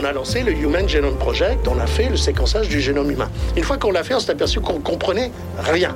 [0.00, 3.28] On a lancé le Human Genome Project, on a fait le séquençage du génome humain.
[3.54, 5.94] Une fois qu'on l'a fait, on s'est aperçu qu'on comprenait rien.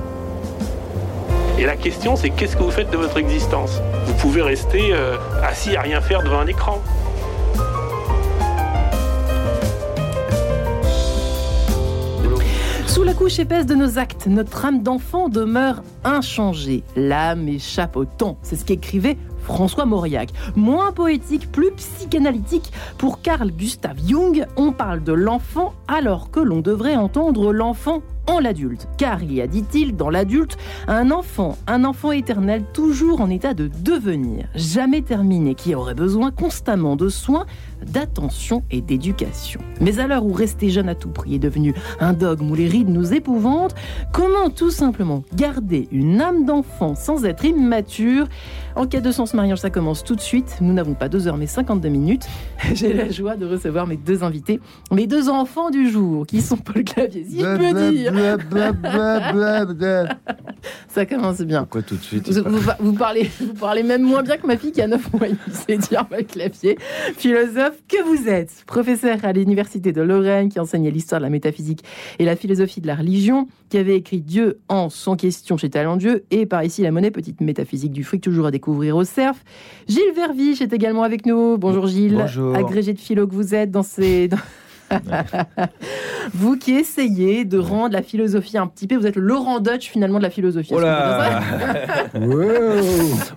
[1.59, 3.81] Et la question, c'est qu'est-ce que vous faites de votre existence?
[4.05, 6.83] Vous pouvez rester euh, assis à rien faire devant un écran.
[12.87, 16.83] Sous la couche épaisse de nos actes, notre âme d'enfant demeure inchangée.
[16.95, 18.37] L'âme échappe au temps.
[18.43, 20.31] C'est ce qu'écrivait François Mauriac.
[20.57, 26.61] Moins poétique, plus psychanalytique, pour Carl Gustav Jung, on parle de l'enfant alors que l'on
[26.61, 28.89] devrait entendre l'enfant en l'adulte.
[28.97, 30.57] Car il y a, dit-il, dans l'adulte,
[30.89, 36.31] un enfant, un enfant éternel, toujours en état de devenir, jamais terminé, qui aurait besoin
[36.31, 37.45] constamment de soins,
[37.87, 39.61] d'attention et d'éducation.
[39.81, 42.69] Mais à l'heure où rester jeune à tout prix est devenu un dogme où les
[42.69, 43.75] rides nous épouvantent,
[44.13, 48.27] comment tout simplement garder une âme d'enfant sans être immature?
[48.75, 50.59] En cas de sens mariage, ça commence tout de suite.
[50.61, 52.27] Nous n'avons pas 2 heures mais 52 minutes.
[52.75, 56.57] J'ai la joie de recevoir mes deux invités, mes deux enfants du jour, qui sont
[56.57, 58.13] Paul Clavier, si je peux dire.
[60.89, 61.67] Ça commence bien.
[61.69, 62.29] Quoi tout de suite
[62.81, 65.77] vous, parlez, vous parlez même moins bien que ma fille qui a 9 mois, sait
[65.77, 66.79] dire le clavier.
[67.17, 71.85] Philosophe que vous êtes, professeur à l'université de Lorraine qui enseignait l'histoire de la métaphysique
[72.19, 76.25] et la philosophie de la religion, qui avait écrit Dieu en sans question chez Talendieu
[76.31, 79.05] et par ici la monnaie petite métaphysique du fric toujours à découvrir au
[79.89, 81.57] Gilles Verviche est également avec nous.
[81.59, 82.55] Bonjour Gilles, Bonjour.
[82.55, 84.29] agrégé de philo que vous êtes dans ces...
[86.35, 89.89] vous qui essayez de rendre la philosophie un petit peu, vous êtes le Laurent Dutch
[89.89, 90.75] finalement de la philosophie.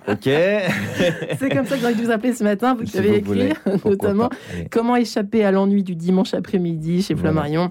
[0.08, 0.24] Ok.
[0.24, 3.52] C'est comme ça que envie de vous appeler ce matin, vous qui avez écrit
[3.84, 4.30] notamment.
[4.70, 7.70] Comment échapper à l'ennui du dimanche après-midi chez Flammarion?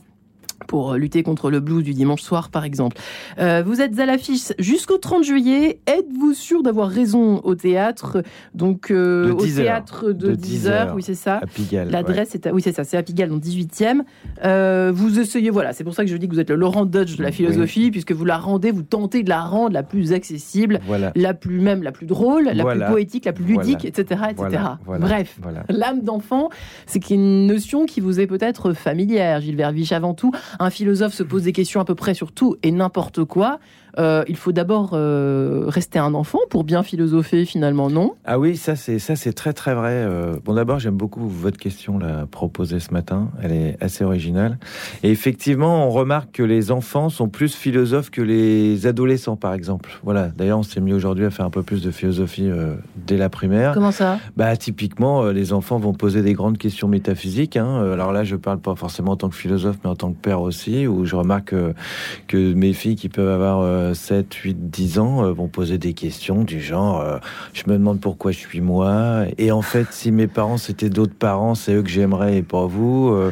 [0.66, 2.97] Pour lutter contre le blues du dimanche soir, par exemple.
[3.40, 5.79] Euh, vous êtes à l'affiche jusqu'au 30 juillet.
[5.85, 8.23] Êtes-vous sûr d'avoir raison au théâtre?
[8.53, 11.41] Donc, euh, au théâtre de, 10 heures, oui, c'est ça.
[11.72, 14.01] L'adresse est à, oui, c'est ça, c'est à Pigalle, dans 18e.
[14.44, 16.85] Euh, vous essayez, voilà, c'est pour ça que je dis que vous êtes le Laurent
[16.85, 20.13] Dodge de la philosophie, puisque vous la rendez, vous tentez de la rendre la plus
[20.13, 20.79] accessible,
[21.16, 24.63] la plus même, la plus drôle, la plus poétique, la plus ludique, etc., etc.
[25.00, 26.50] Bref, l'âme d'enfant,
[26.85, 31.24] c'est une notion qui vous est peut-être familière, Gilles Verviche, avant tout un philosophe se
[31.24, 33.59] pose des questions à peu près sur tout et n'importe quoi.
[33.97, 38.13] Euh, il faut d'abord euh, rester un enfant pour bien philosopher finalement, non?
[38.25, 39.94] Ah oui, ça c'est ça c'est très très vrai.
[39.94, 44.59] Euh, bon d'abord j'aime beaucoup votre question là proposée ce matin, elle est assez originale.
[45.03, 50.00] Et effectivement on remarque que les enfants sont plus philosophes que les adolescents par exemple.
[50.03, 50.28] Voilà.
[50.28, 52.50] D'ailleurs on s'est mis aujourd'hui à faire un peu plus de philosophie
[52.96, 53.74] dès la primaire.
[53.74, 54.19] Comment ça?
[54.35, 57.58] Bah typiquement les enfants vont poser des grandes questions métaphysiques.
[57.58, 57.91] Hein.
[57.91, 60.41] Alors là je parle pas forcément en tant que philosophe mais en tant que père
[60.41, 61.56] aussi, où je remarque
[62.28, 66.43] que mes filles qui peuvent avoir 7, 8, 10 ans euh, vont poser des questions
[66.43, 67.17] du genre euh,
[67.53, 69.25] je me demande pourquoi je suis moi.
[69.37, 72.65] Et en fait si mes parents c'était d'autres parents c'est eux que j'aimerais et pas
[72.65, 73.31] vous euh.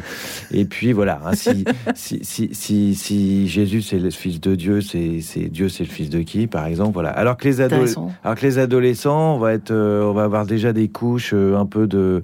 [0.52, 2.20] et puis voilà hein, si, si,
[2.52, 6.46] si, si, Jésus c'est le fils de Dieu c'est Dieu c'est le fils de qui
[6.46, 7.10] par exemple voilà.
[7.10, 10.72] Alors que les adolescents alors que les adolescents on va être on va avoir déjà
[10.72, 12.22] des couches un peu de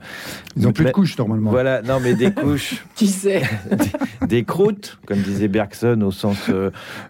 [0.57, 1.51] ils n'ont plus de couches normalement.
[1.51, 2.85] voilà non mais des couches.
[2.95, 3.43] Tu sais.
[4.29, 6.51] Des, croûtes comme disait Bergson au sens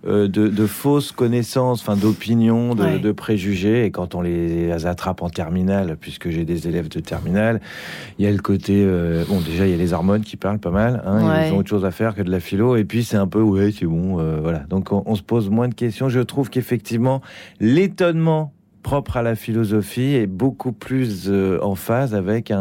[0.04, 0.66] de, de
[1.02, 3.84] fausses connaissances, enfin d'opinions, de, préjugés.
[3.84, 7.60] Et quand on les attrape en terminale, puisque j'ai des élèves de terminale,
[8.18, 10.60] il y a le côté euh, bon déjà il y a les hormones qui parlent
[10.60, 11.02] pas mal.
[11.04, 12.76] Hein, Ils ont autre chose à faire que de la philo.
[12.76, 14.60] Et puis c'est un peu ouais c'est bon euh, voilà.
[14.60, 16.08] Donc on, se pose moins de questions.
[16.08, 17.20] Je trouve qu'effectivement
[17.60, 18.52] l'étonnement
[18.82, 22.52] propre à la philosophie est beaucoup plus euh, en phase avec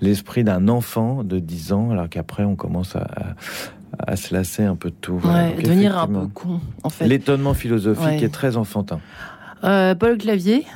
[0.00, 3.34] l'esprit d'un enfant de 10 ans alors qu'après on commence à, à
[4.16, 5.20] se lasser un peu de tout.
[5.62, 7.06] devenir un peu con, en fait.
[7.06, 9.00] L'étonnement philosophique est très enfantin.
[9.64, 10.66] Euh, Paul Clavier,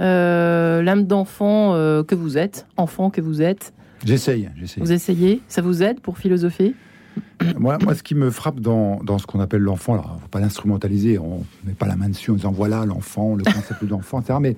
[0.00, 3.72] euh, l'âme d'enfant euh, que vous êtes, enfant que vous êtes.
[4.04, 6.74] J'essaye, Vous essayez Ça vous aide pour philosopher?
[7.58, 10.40] Moi, moi, ce qui me frappe dans, dans ce qu'on appelle l'enfant, alors, faut pas
[10.40, 14.38] l'instrumentaliser, on met pas la main dessus en disant voilà l'enfant, le concept d'enfant, etc.
[14.40, 14.56] Mais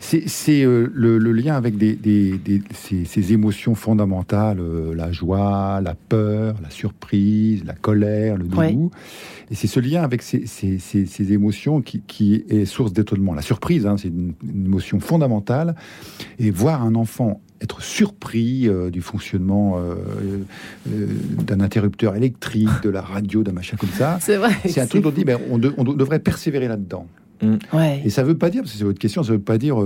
[0.00, 0.86] C'est le,
[1.18, 2.40] le, lien avec des, des,
[2.72, 4.60] ces, ces, émotions fondamentales,
[4.94, 8.90] la joie, la peur, la surprise, la colère, le dégoût.
[9.50, 13.34] Et c'est ce lien avec ces, ces, ces émotions qui, qui, est source d'étonnement.
[13.34, 15.74] La surprise, hein, c'est une, une, émotion fondamentale.
[16.38, 19.94] Et voir un enfant être surpris euh, du fonctionnement euh,
[20.88, 21.06] euh,
[21.44, 24.18] d'un interrupteur électrique, de la radio, d'un machin comme ça.
[24.20, 27.06] C'est un truc dont on dit, ben, on, on, devrait persévérer là-dedans.
[27.42, 27.56] Mm.
[28.04, 29.76] Et ça veut pas dire, parce que c'est votre question, ça veut pas dire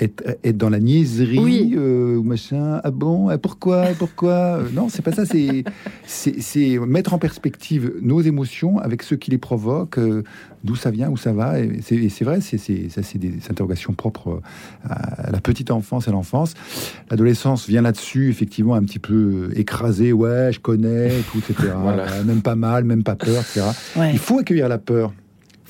[0.00, 1.76] être, être, dans la niaiserie oui.
[1.76, 2.80] ou machin.
[2.82, 4.60] Ah bon Pourquoi Pourquoi?
[4.72, 5.24] Non, c'est pas ça.
[5.24, 5.64] C'est
[6.06, 9.98] c'est mettre en perspective nos émotions avec ce qui les provoque,
[10.64, 11.60] d'où ça vient, où ça va.
[11.60, 14.40] Et c'est vrai, c'est ça, c'est des interrogations propres
[14.88, 16.54] à la petite enfance et à l'enfance.
[17.10, 20.12] L'adolescence vient là-dessus, effectivement, un petit peu écrasé.
[20.12, 21.72] Ouais, je connais, tout, etc.
[22.24, 23.62] Même pas mal, même pas peur, etc.
[24.12, 25.12] Il faut accueillir la peur.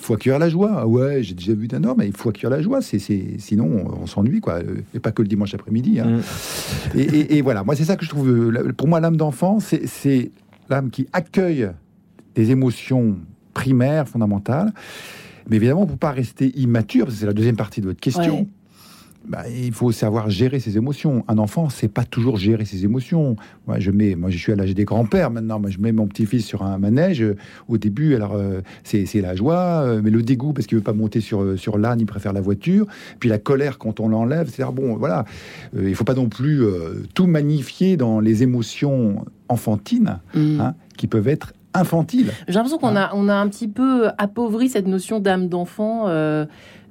[0.03, 0.73] Il faut accueillir la joie.
[0.79, 2.83] Ah ouais, j'ai déjà vu d'un homme, mais il faut accueillir la joie.
[2.83, 4.59] C'est, sinon, on, s'ennuie, quoi.
[4.95, 6.01] Et pas que le dimanche après-midi.
[6.01, 6.19] Hein.
[6.95, 6.99] Mm.
[6.99, 8.53] Et, et, voilà, moi, c'est ça que je trouve.
[8.77, 10.33] Pour moi, l'âme d'enfant, c'est
[10.69, 11.71] l'âme qui accueille
[12.35, 13.17] des émotions
[13.55, 14.73] primaire, fondamentale.
[15.49, 18.49] Mais évidemment, peut pas rester immature, parce que c'est la deuxième partie de votre question.
[19.29, 21.25] Bah, il faut savoir gérer ses émotions.
[21.29, 23.37] Un enfant, c'est pas toujours gérer ses émotions.
[23.67, 25.61] Moi, je mets, moi, je suis à l'âge des grands-pères maintenant.
[25.61, 27.25] Moi, je mets mon petit-fils sur un manège.
[27.69, 30.93] Au début, alors euh, c'est la joie, euh, mais le dégoût parce qu'il veut pas
[30.93, 32.87] monter sur euh, sur l'âne, il préfère la voiture.
[33.21, 34.51] Puis la colère quand on l'enlève.
[34.53, 35.25] C'est bon, voilà.
[35.77, 36.63] il faut pas non plus
[37.15, 40.61] tout magnifier dans les émotions enfantines, mmh.
[40.61, 42.33] hein, qui peuvent être infantile.
[42.49, 46.07] J'ai l'impression qu'on a, on a un petit peu appauvri cette notion d'âme d'enfant.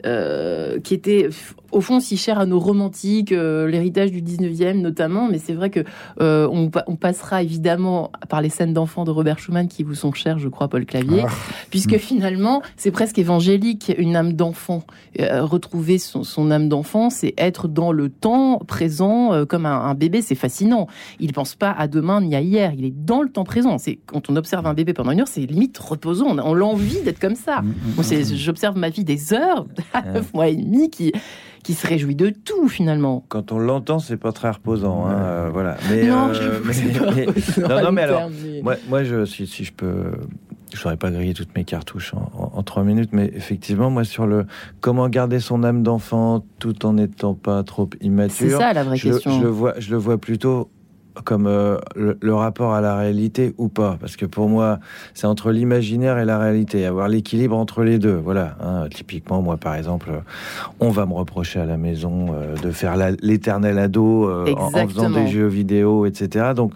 [0.06, 1.30] Euh, qui était
[1.71, 5.69] au fond si cher à nos romantiques, euh, l'héritage du 19e notamment, mais c'est vrai
[5.69, 5.81] que
[6.19, 10.39] euh, on, passera évidemment par les scènes d'enfants de Robert Schumann qui vous sont chères,
[10.39, 11.31] je crois, Paul Clavier, ah.
[11.69, 12.00] puisque mm.
[12.00, 14.83] finalement c'est presque évangélique, une âme d'enfant.
[15.19, 20.88] retrouver son, âme d'enfant, c'est être dans le temps présent comme un, bébé, c'est fascinant.
[21.19, 23.77] Il pense pas à demain ni à hier, il est dans le temps présent.
[23.77, 27.01] C'est quand on observe un bébé pendant une heure, c'est limite reposant, on, a l'envie
[27.01, 27.62] d'être comme ça.
[27.62, 31.11] Mm, mm, j'observe ma vie des heures à neuf mois et demi qui
[31.63, 33.23] qui se réjouit de tout finalement.
[33.29, 35.77] Quand on l'entend, c'est pas très reposant, hein, euh, voilà.
[35.89, 38.29] Mais, non, euh, mais, non, non, mais alors,
[38.63, 40.11] moi, moi, je, si, si je peux,
[40.73, 44.45] je saurais pas griller toutes mes cartouches en, trois minutes, mais effectivement, moi, sur le
[44.79, 48.97] comment garder son âme d'enfant tout en n'étant pas trop immature, c'est ça la vraie
[48.97, 49.39] question.
[49.39, 50.69] Je le vois, je le vois plutôt
[51.23, 54.79] comme euh, le, rapport à la réalité ou pas Parce que pour moi,
[55.13, 58.15] c'est entre l'imaginaire et la réalité, avoir l'équilibre entre les deux.
[58.15, 58.56] Voilà.
[58.62, 58.88] Hein.
[58.94, 60.09] typiquement, moi, par exemple,
[60.79, 65.09] on va me reprocher à la maison euh, de faire l'éternel ado euh, en, faisant
[65.09, 66.51] des jeux vidéo, etc.
[66.56, 66.73] Donc,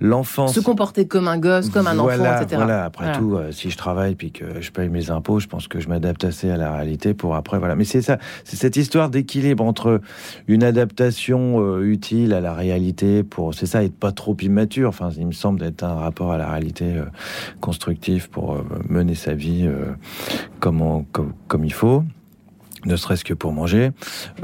[0.00, 0.54] l'enfance...
[0.54, 2.46] Se comporter comme un gosse, comme un enfant, etc.
[2.56, 2.84] Voilà.
[2.84, 5.88] Après tout, si je travaille puis que je paye mes impôts, je pense que je
[5.88, 7.58] m'adapte assez à la réalité pour après.
[7.58, 7.76] Voilà.
[7.76, 10.00] Mais c'est ça, c'est cette histoire d'équilibre entre
[10.48, 14.88] une adaptation utile à la réalité pour ça, être pas trop immature.
[14.88, 17.04] Enfin, il me semble d'être un rapport à la réalité euh,
[17.60, 19.92] constructif pour euh, mener sa vie euh,
[20.58, 22.04] comme il faut
[22.86, 23.90] ne serait-ce que pour manger.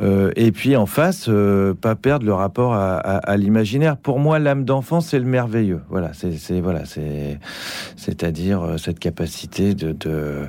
[0.00, 3.96] Euh, et puis en face, euh, pas perdre le rapport à, à, à l'imaginaire.
[3.96, 5.80] Pour moi, l'âme d'enfant, c'est le merveilleux.
[5.88, 7.38] Voilà, c'est voilà, c'est
[7.96, 10.46] c'est-à-dire euh, cette capacité de de,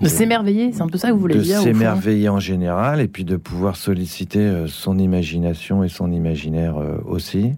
[0.00, 0.72] de, s'émerveiller.
[0.72, 1.60] C'est un peu ça que vous voulez dire.
[1.60, 6.76] De s'émerveiller en général, et puis de pouvoir solliciter son imagination et son imaginaire
[7.06, 7.52] aussi,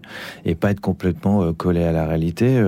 [0.45, 2.61] et pas être complètement collé à la réalité.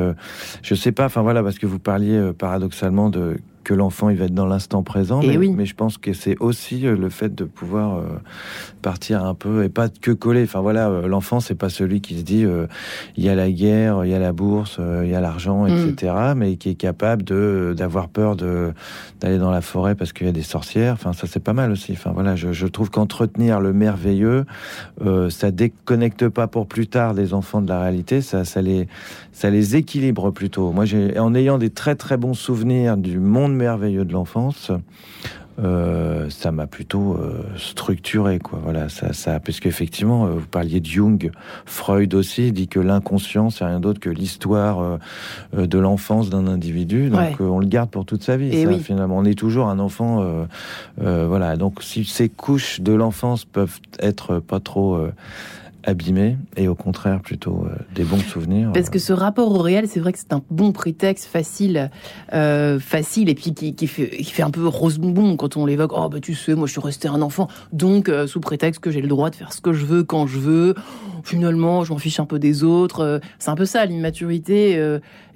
[0.61, 1.05] je sais pas.
[1.05, 4.83] Enfin voilà, parce que vous parliez paradoxalement de que l'enfant il va être dans l'instant
[4.83, 8.03] présent, mais, mais, je pense que c'est aussi euh, le fait de pouvoir euh,
[8.81, 10.43] partir un peu et pas que coller.
[10.43, 12.45] Enfin voilà, euh, l'enfant c'est pas celui qui se dit
[13.17, 16.13] il y a la guerre, il y a la bourse, il y a l'argent, etc.
[16.13, 16.37] Mm.
[16.37, 18.73] Mais qui est capable de d'avoir peur de
[19.19, 20.93] d'aller dans la forêt parce qu'il y a des sorcières.
[20.93, 21.93] Enfin ça c'est pas mal aussi.
[21.93, 24.45] Enfin voilà, je, je trouve qu'entretenir le merveilleux,
[25.29, 28.87] ça déconnecte pas pour plus tard les enfants de la réalité, ça ça les
[29.31, 30.71] ça les équilibre plutôt.
[30.71, 34.71] Moi j'ai en ayant des très très bons souvenirs du monde merveilleux de l'enfance,
[35.59, 38.59] euh, ça m'a plutôt euh, structuré, quoi.
[38.63, 41.31] Voilà, ça, ça, parce qu'effectivement, euh, vous parliez de Jung,
[41.65, 44.99] Freud aussi dit que l'inconscient, c'est rien d'autre que l'histoire
[45.53, 47.09] de l'enfance d'un individu.
[47.09, 48.63] Donc, on le garde pour toute sa vie.
[48.63, 50.25] Ça, Finalement, on est toujours un enfant.
[50.97, 51.57] voilà.
[51.57, 55.07] Donc, si ces couches de l'enfance peuvent être pas trop
[55.83, 58.71] abîmés et au contraire plutôt euh, des bons souvenirs.
[58.73, 61.89] Parce que ce rapport au réel, c'est vrai que c'est un bon prétexte facile,
[62.33, 65.91] euh, facile et puis qui, fait, qui fait un peu rose bonbon quand on l'évoque.
[65.95, 68.91] Oh bah tu sais, moi je suis resté un enfant, donc euh, sous prétexte que
[68.91, 70.75] j'ai le droit de faire ce que je veux quand je veux.
[71.23, 73.21] Finalement, je m'en fiche un peu des autres.
[73.39, 74.79] c'est un peu ça l'immaturité.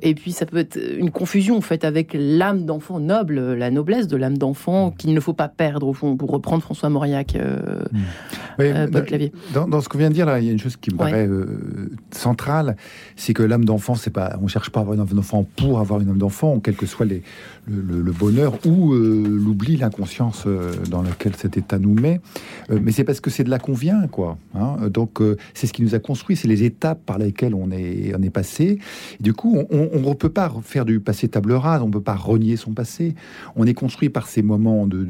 [0.01, 4.07] et puis ça peut être une confusion en fait avec l'âme d'enfant noble, la noblesse
[4.07, 6.15] de l'âme d'enfant qu'il ne faut pas perdre au fond.
[6.15, 9.01] Pour reprendre François Mauriac, mmh.
[9.05, 9.31] Clavier.
[9.53, 10.97] Dans, dans ce qu'on vient de dire là il y a une chose qui me
[10.97, 12.75] paraît euh, centrale,
[13.15, 15.79] c'est que l'âme d'enfant, c'est pas, on cherche pas à avoir une âme d'enfant pour
[15.79, 17.23] avoir une âme d'enfant, quel que soit les,
[17.67, 22.21] le, bonheur ou euh, l'oubli, l'inconscience euh, dans laquelle cet état nous met.
[22.69, 24.37] mais c'est parce que c'est de là qu'on vient, quoi.
[24.53, 24.89] Hein.
[24.89, 25.19] Donc
[25.53, 28.29] c'est ce qui nous a construit, c'est les étapes par lesquelles on est, on est
[28.29, 28.79] passé.
[29.19, 32.15] du coup, on ne peut pas faire du passé table rase, on ne peut pas
[32.15, 33.15] renier son passé.
[33.55, 35.07] On est construit par ces moments de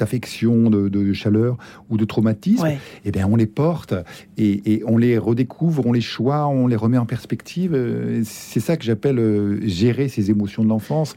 [0.00, 1.56] d'affection, de, chaleur
[1.90, 3.94] ou de traumatisme, et eh bien on les porte
[4.38, 7.72] et, on les redécouvre, on les choisit, on les remet en perspective.
[7.74, 11.16] Euh, c'est ça que j'appelle euh, gérer ces émotions de l'enfance,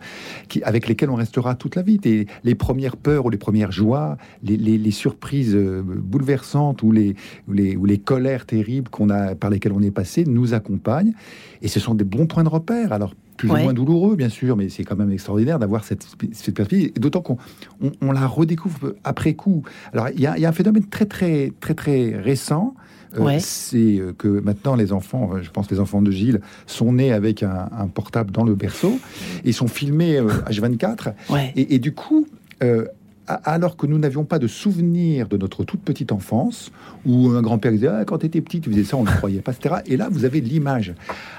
[0.49, 1.99] qui, avec lesquelles on restera toute la vie.
[2.03, 7.15] Et les premières peurs ou les premières joies, les, surprises euh, bouleversantes ou les,
[7.51, 11.13] les, ou les colères terribles qu'on a par lesquelles on est passé nous accompagnent.
[11.61, 12.91] Et ce sont des bons points de repère.
[12.91, 16.55] Alors plus ou moins douloureux, bien sûr, mais c'est quand même extraordinaire d'avoir cette, cette
[16.55, 16.93] perspective.
[16.95, 17.37] D'autant qu'on
[18.01, 19.63] on, la redécouvre après coup.
[19.93, 22.75] Alors, il y, a un phénomène très, très, très, très récent.
[23.19, 27.11] Euh, c'est euh, que maintenant les enfants, je pense les enfants de Gilles, sont nés
[27.11, 28.99] avec un, portable dans le berceau
[29.45, 31.09] et sont filmés H24.
[31.09, 32.27] Euh, et, et, du coup,
[33.27, 36.71] alors que nous n'avions pas de souvenir de notre toute petite enfance,
[37.05, 39.41] où un grand-père disait ah, quand tu étais petit, tu faisais ça, on ne croyait
[39.41, 39.75] pas, etc.
[39.85, 40.93] Et là, vous avez l'image.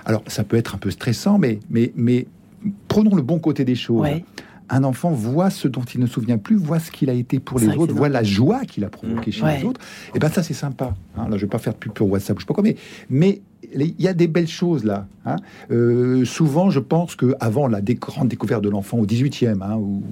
[0.04, 2.26] Alors, ça peut être un peu stressant, mais, mais, mais
[2.88, 4.06] prenons le bon côté des choses.
[4.70, 7.38] Un enfant voit ce dont il ne se souvient plus, voit ce qu'il a été
[7.38, 9.80] pour les autres, voit la joie qu'il a provoquée chez les autres.
[10.14, 10.94] Et bien ça, c'est sympa.
[11.16, 11.28] Hein.
[11.28, 12.76] là, je vais pas faire de pub pour WhatsApp, je sais pas quoi, mais,
[13.10, 13.42] mais
[13.75, 15.07] il y a des belles choses là.
[15.26, 15.37] Hein.
[15.71, 20.02] Euh, souvent, je pense que avant la grande découverte de l'enfant au 18e, hein, ou,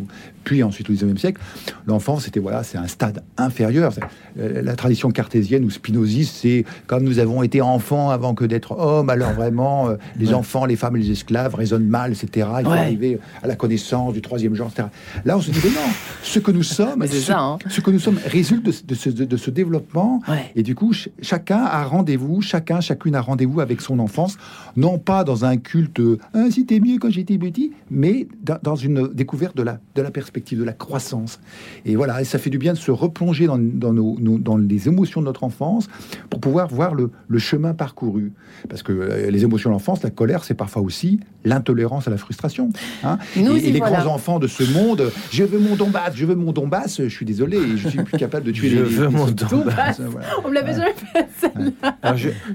[0.44, 1.40] puis ensuite au 19e siècle,
[1.86, 3.92] l'enfant, c'était voilà, c'est un stade inférieur.
[4.38, 8.72] Euh, la tradition cartésienne ou spinoziste, c'est comme nous avons été enfants avant que d'être
[8.72, 12.48] hommes, alors vraiment, euh, les enfants, les femmes et les esclaves résonnent mal, etc.
[12.60, 14.88] Il faut arriver à la connaissance du troisième genre, etc.
[15.24, 15.92] Là, on se dit, mais non,
[16.22, 17.58] ce que nous sommes, ce, ça, hein.
[17.68, 20.22] ce, que nous sommes résulte de, ce, de ce, développement.
[20.56, 24.38] Et du coup, chacun a rendez-vous, chacun, chacune a rendez-vous avec son enfance,
[24.76, 26.00] non pas dans un culte
[26.34, 28.26] ah, c'était mieux quand j'étais petit, mais
[28.62, 31.40] dans, une découverte de la, de la perspective, de la croissance.
[31.84, 34.88] Et voilà, et ça fait du bien de se replonger dans, dans, nos, dans les
[34.88, 35.88] émotions de notre enfance
[36.30, 38.32] pour pouvoir voir le, le chemin parcouru.
[38.68, 42.16] Parce que euh, les émotions de l'enfance, la colère, c'est parfois aussi l'intolérance à la
[42.16, 42.70] frustration.
[43.04, 43.18] Hein.
[43.36, 47.02] et, les grands enfants de ce monde, je veux mon Donbass, je veux mon Donbass,
[47.02, 48.90] je suis désolé, je suis plus capable de tuer je les.
[48.90, 50.00] Je veux mon Donbass.
[50.44, 51.26] On me l'avait jamais fait.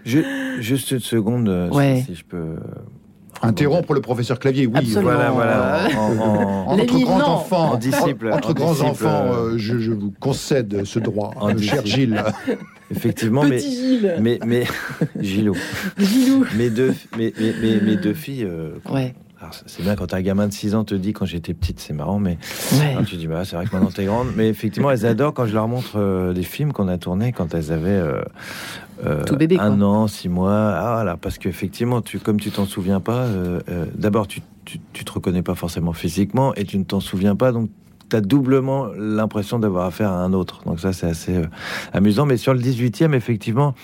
[0.06, 0.20] je,
[0.62, 2.56] je, juste une seconde, euh, si, je peux.
[3.44, 4.98] Interrompre le professeur Clavier, oui.
[5.00, 5.88] Voilà, voilà.
[6.67, 11.86] entre grands enfants, disciple, entre grands enfants, euh, je, vous concède ce droit, en cher
[11.86, 12.24] Gilles.
[12.91, 14.15] Effectivement, mais, Gilles.
[14.22, 14.63] mais mais
[15.20, 15.56] Gilou.
[16.00, 16.46] Gilou.
[16.56, 18.46] Mes deux, mes, mes, mes deux filles.
[18.46, 19.13] Euh, ouais
[19.65, 22.20] c'est bien quand un gamin de 6 ans te dit quand j'étais petite, c'est marrant,
[22.20, 22.38] mais
[23.06, 24.29] tu dis bah c'est vrai que maintenant t'es grande.
[24.36, 27.53] Mais effectivement, elles adorent quand je leur montre euh, des films qu'on a tournés quand
[27.53, 28.22] elles avaient euh,
[29.06, 30.72] euh, bébé, un an, six mois.
[30.75, 33.27] Ah là, parce qu'effectivement, tu comme tu t'en souviens pas,
[33.96, 37.51] d'abord tu, tu, tu te reconnais pas forcément physiquement et tu ne t'en souviens pas,
[37.51, 37.70] donc
[38.10, 40.62] tu as doublement l'impression d'avoir affaire à un autre.
[40.66, 41.42] Donc ça, c'est assez
[41.94, 42.25] amusant.
[42.25, 43.75] Mais sur le 18e, effectivement,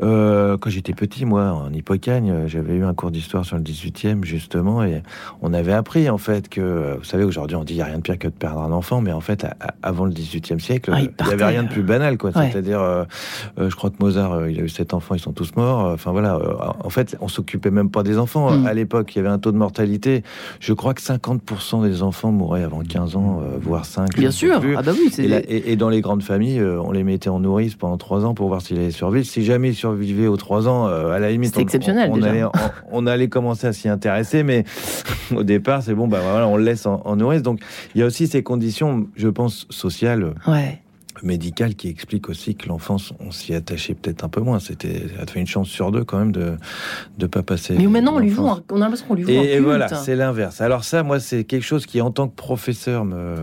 [0.00, 4.24] euh, quand j'étais petit, moi, en Hippocagne, j'avais eu un cours d'histoire sur le 18e,
[4.24, 5.02] justement, et
[5.42, 7.98] on avait appris, en fait, que, vous savez, aujourd'hui, on dit, il n'y a rien
[7.98, 9.46] de pire que de perdre un enfant, mais en fait,
[9.82, 12.32] avant le 18e siècle, ah, il n'y avait rien de plus banal, quoi.
[12.32, 13.04] C'est-à-dire, euh,
[13.58, 15.92] euh, je crois que Mozart, il a eu sept enfants, ils sont tous morts.
[15.92, 16.38] Enfin, voilà.
[16.82, 18.50] en fait, on s'occupait même pas des enfants.
[18.50, 18.66] Hmm.
[18.66, 20.22] À l'époque, il y avait un taux de mortalité.
[20.60, 24.16] Je crois que 50% des enfants mouraient avant 15 ans, voire 5.
[24.16, 24.60] Bien sûr.
[24.76, 27.98] Ah bah oui, et, et, dans les grandes familles, on les mettait en nourrice pendant
[27.98, 29.26] 3 ans pour voir s'ils allaient survivre.
[29.26, 32.10] Si jamais survivait aux trois ans, euh, à la limite, c'est exceptionnel.
[32.12, 32.44] On, Allait,
[32.90, 34.64] on, allait commencer à s'y intéresser, mais
[35.34, 37.42] au départ, c'est bon, bah voilà, on le laisse en, en nourrice.
[37.42, 37.60] Donc,
[37.94, 40.34] il y a aussi ces conditions, je pense, sociales.
[40.46, 40.78] Ouais
[41.22, 44.58] médicales qui expliquent aussi que l'enfance, on s'y attachait peut-être un peu moins.
[44.58, 46.56] C'était, ça fait une chance sur deux quand même de
[47.18, 47.74] ne pas passer.
[47.76, 49.32] Mais maintenant, on lui voit, on a l'impression qu'on lui voit.
[49.32, 50.60] Et, et voilà, c'est l'inverse.
[50.60, 53.36] Alors ça, moi, c'est quelque chose qui, en tant que professeur, me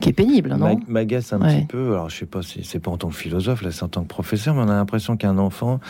[0.00, 1.92] qui est pénible, non M'agace un petit peu.
[1.92, 4.08] Alors, je sais pas, c'est pas en tant que philosophe, là, c'est en tant que
[4.08, 5.80] professeur, mais on a l'impression qu'un enfant.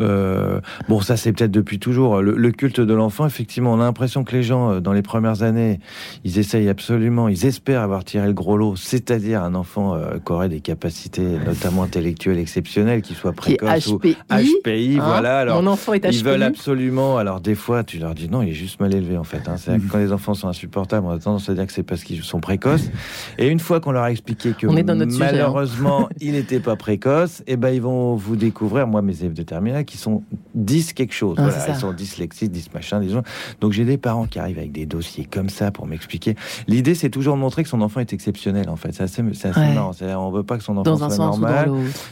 [0.00, 2.20] Euh, bon, ça, c'est peut-être depuis toujours.
[2.20, 5.42] Le, culte de l'enfant, effectivement, on a l'impression que les gens, euh, dans les premières
[5.42, 5.80] années,
[6.24, 10.32] ils essayent absolument, ils espèrent avoir tiré le gros lot, c'est-à-dire un enfant euh, qui
[10.32, 14.16] aurait des capacités, notamment intellectuelles exceptionnelles, qui soit précoce ou HPI.
[14.30, 15.38] Hein voilà.
[15.40, 16.16] Alors, Mon enfant est HPI.
[16.16, 17.16] Ils veulent absolument.
[17.16, 19.48] Alors, des fois, tu leur dis non, il est juste mal élevé, en fait.
[19.48, 19.56] Hein.
[19.56, 22.22] C'est quand les enfants sont insupportables, on a tendance à dire que c'est parce qu'ils
[22.22, 22.90] sont précoces.
[23.38, 25.06] Et une fois qu'on leur a expliqué que hein.
[25.18, 29.32] malheureusement il n'était pas précoce, et eh ben ils vont vous découvrir, moi mes élèves
[29.32, 30.22] de terminale, qui sont
[30.54, 31.36] 10 quelque chose.
[31.38, 33.22] Ah, voilà, ils sont dyslexiques, 10 machin, disons.
[33.60, 36.36] Donc j'ai des parents qui arrivent avec des dossiers comme ça pour m'expliquer.
[36.68, 38.92] L'idée c'est toujours de montrer que son enfant est exceptionnel en fait.
[38.92, 39.92] C'est assez, assez marrant.
[40.00, 41.70] On veut pas que son enfant soit normal.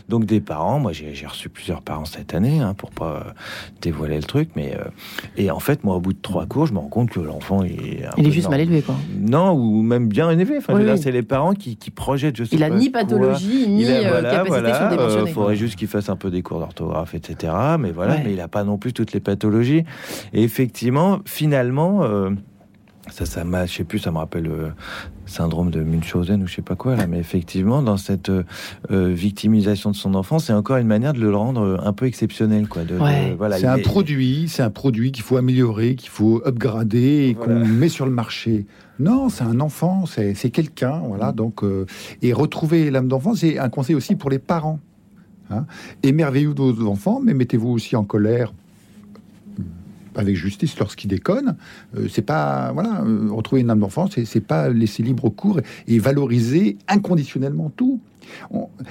[0.08, 3.34] Donc des parents, moi j'ai reçu plusieurs parents cette année hein, pour pas
[3.80, 4.84] dévoiler le truc, mais euh,
[5.36, 7.62] et en fait moi au bout de trois cours, je me rends compte que l'enfant
[7.62, 8.96] est il est juste mal élevé quoi.
[9.18, 10.58] Non ou même bien élevé.
[10.58, 12.36] Enfin, c'est les parents qui, qui projettent.
[12.36, 16.08] Je sais il a ni pathologie ni euh, capacité Il euh, faudrait juste qu'il fasse
[16.08, 17.52] un peu des cours d'orthographe, etc.
[17.78, 19.84] Mais voilà, mais il n'a pas non plus toutes les pathologies.
[20.32, 22.04] Et effectivement, finalement.
[22.04, 22.30] Euh,
[23.10, 24.72] ça, ça m'a, je sais plus, ça me rappelle le
[25.26, 28.32] syndrome de Munchausen ou je sais pas quoi là, mais effectivement, dans cette
[28.90, 32.84] victimisation de son enfant, c'est encore une manière de le rendre un peu exceptionnel, quoi.
[32.84, 32.96] De,
[33.36, 37.64] voilà, c'est un produit, c'est un produit qu'il faut améliorer, qu'il faut upgrader et qu'on
[37.64, 38.66] met sur le marché.
[39.00, 41.32] Non, c'est un enfant, c'est quelqu'un, voilà.
[41.32, 41.34] Mm.
[41.34, 41.86] Donc, euh,
[42.22, 44.78] et retrouver l'âme d'enfant, c'est un conseil aussi pour les parents.
[45.50, 45.64] Hein.
[46.02, 48.52] Émerveillez-vous de vos enfants, mais mettez-vous aussi en colère
[50.14, 51.56] avec justice lorsqu'ils déconnent.
[51.96, 55.98] Euh, c'est pas voilà, euh, retrouver une âme d'enfant, c'est pas laisser libre cours et
[55.98, 58.00] valoriser inconditionnellement tout.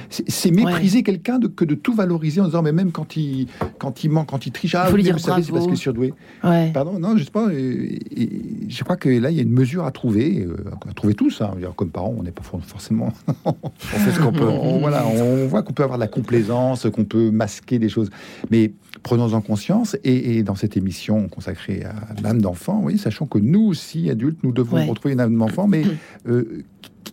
[0.10, 3.48] C'est mépriser quelqu'un que de tout valoriser en disant mais même quand il
[3.78, 6.14] quand il ment, quand il triche, ah, vous c'est parce qu'il est surdoué.
[6.42, 7.48] Pardon, non, je sais pas.
[7.50, 10.56] je crois que là il y a une mesure à trouver, euh,
[10.90, 11.42] à trouver tous.
[11.42, 11.52] Hein.
[11.76, 13.14] Comme parents, on n'est pas forcément.
[13.46, 14.44] on fait ce qu'on peut.
[14.60, 18.10] On, voilà, on voit qu'on peut avoir de la complaisance, qu'on peut masquer des choses,
[18.50, 18.72] mais
[19.04, 19.98] prenons-en conscience.
[20.04, 24.52] Et, dans cette émission consacrée à l'âme d'enfant, oui, sachant que nous aussi adultes, nous
[24.52, 25.84] devons retrouver une âme d'enfant, mais
[26.28, 26.64] euh,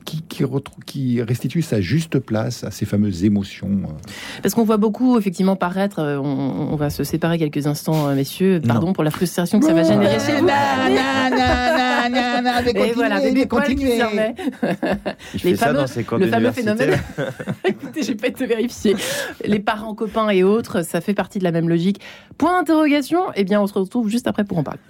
[0.05, 3.69] qui, qui, restitue sa juste place à ces fameuses émotions.
[3.85, 3.93] Euh.
[4.43, 8.61] Parce qu'on voit beaucoup, effectivement, paraître, euh, on, va se séparer quelques instants, euh, messieurs,
[8.67, 10.49] pardon pour la frustration que ça va générer chez vous.
[12.75, 13.85] Et voilà, bébé poil qui
[15.45, 15.85] Les fameux,
[16.19, 17.01] le fameux phénomène.
[17.65, 18.97] Écoutez, j'ai pas été vérifié.
[19.45, 22.01] Les parents, copains et autres, ça fait partie de la même logique.
[22.39, 24.81] Point d'interrogation, eh bien, on se retrouve juste après pour en parler.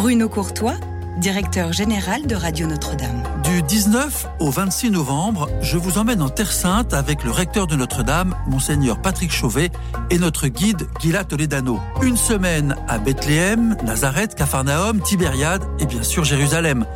[0.00, 0.76] Bruno Courtois,
[1.16, 3.24] directeur général de Radio Notre-Dame.
[3.42, 7.74] Du 19 au 26 novembre, je vous emmène en Terre Sainte avec le recteur de
[7.74, 9.72] Notre-Dame, Monseigneur Patrick Chauvet,
[10.10, 11.80] et notre guide Gila Toledano.
[12.00, 16.86] Une semaine à Bethléem, Nazareth, Capharnaüm, Tibériade et bien sûr Jérusalem.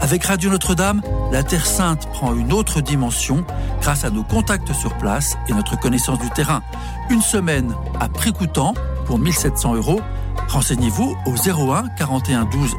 [0.00, 1.00] Avec Radio Notre-Dame,
[1.30, 3.44] la Terre Sainte prend une autre dimension
[3.80, 6.62] grâce à nos contacts sur place et notre connaissance du terrain.
[7.08, 8.74] Une semaine à prix coûtant
[9.06, 10.00] pour 1700 euros
[10.48, 12.74] Renseignez-vous au 01 41 12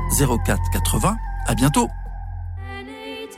[0.45, 1.17] 04 80.
[1.45, 1.87] À bientôt.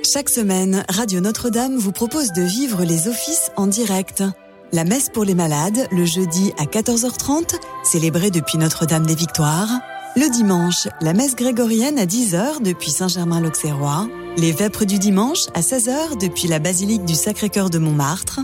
[0.04, 4.24] Chaque semaine, Radio Notre-Dame vous propose de vivre les offices en direct.
[4.72, 9.70] La messe pour les malades, le jeudi à 14h30, célébrée depuis Notre-Dame des Victoires.
[10.16, 14.08] Le dimanche, la messe grégorienne à 10h depuis Saint-Germain-l'Auxerrois.
[14.38, 18.40] Les vêpres du dimanche à 16h depuis la basilique du Sacré-Cœur de Montmartre.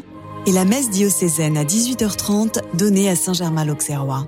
[0.45, 4.27] Et la messe diocésaine à 18h30 donnée à Saint-Germain-l'Auxerrois.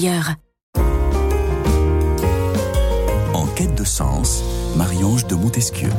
[3.33, 4.43] en quête de sens,
[4.75, 5.89] Marie-Ange de Montesquieu.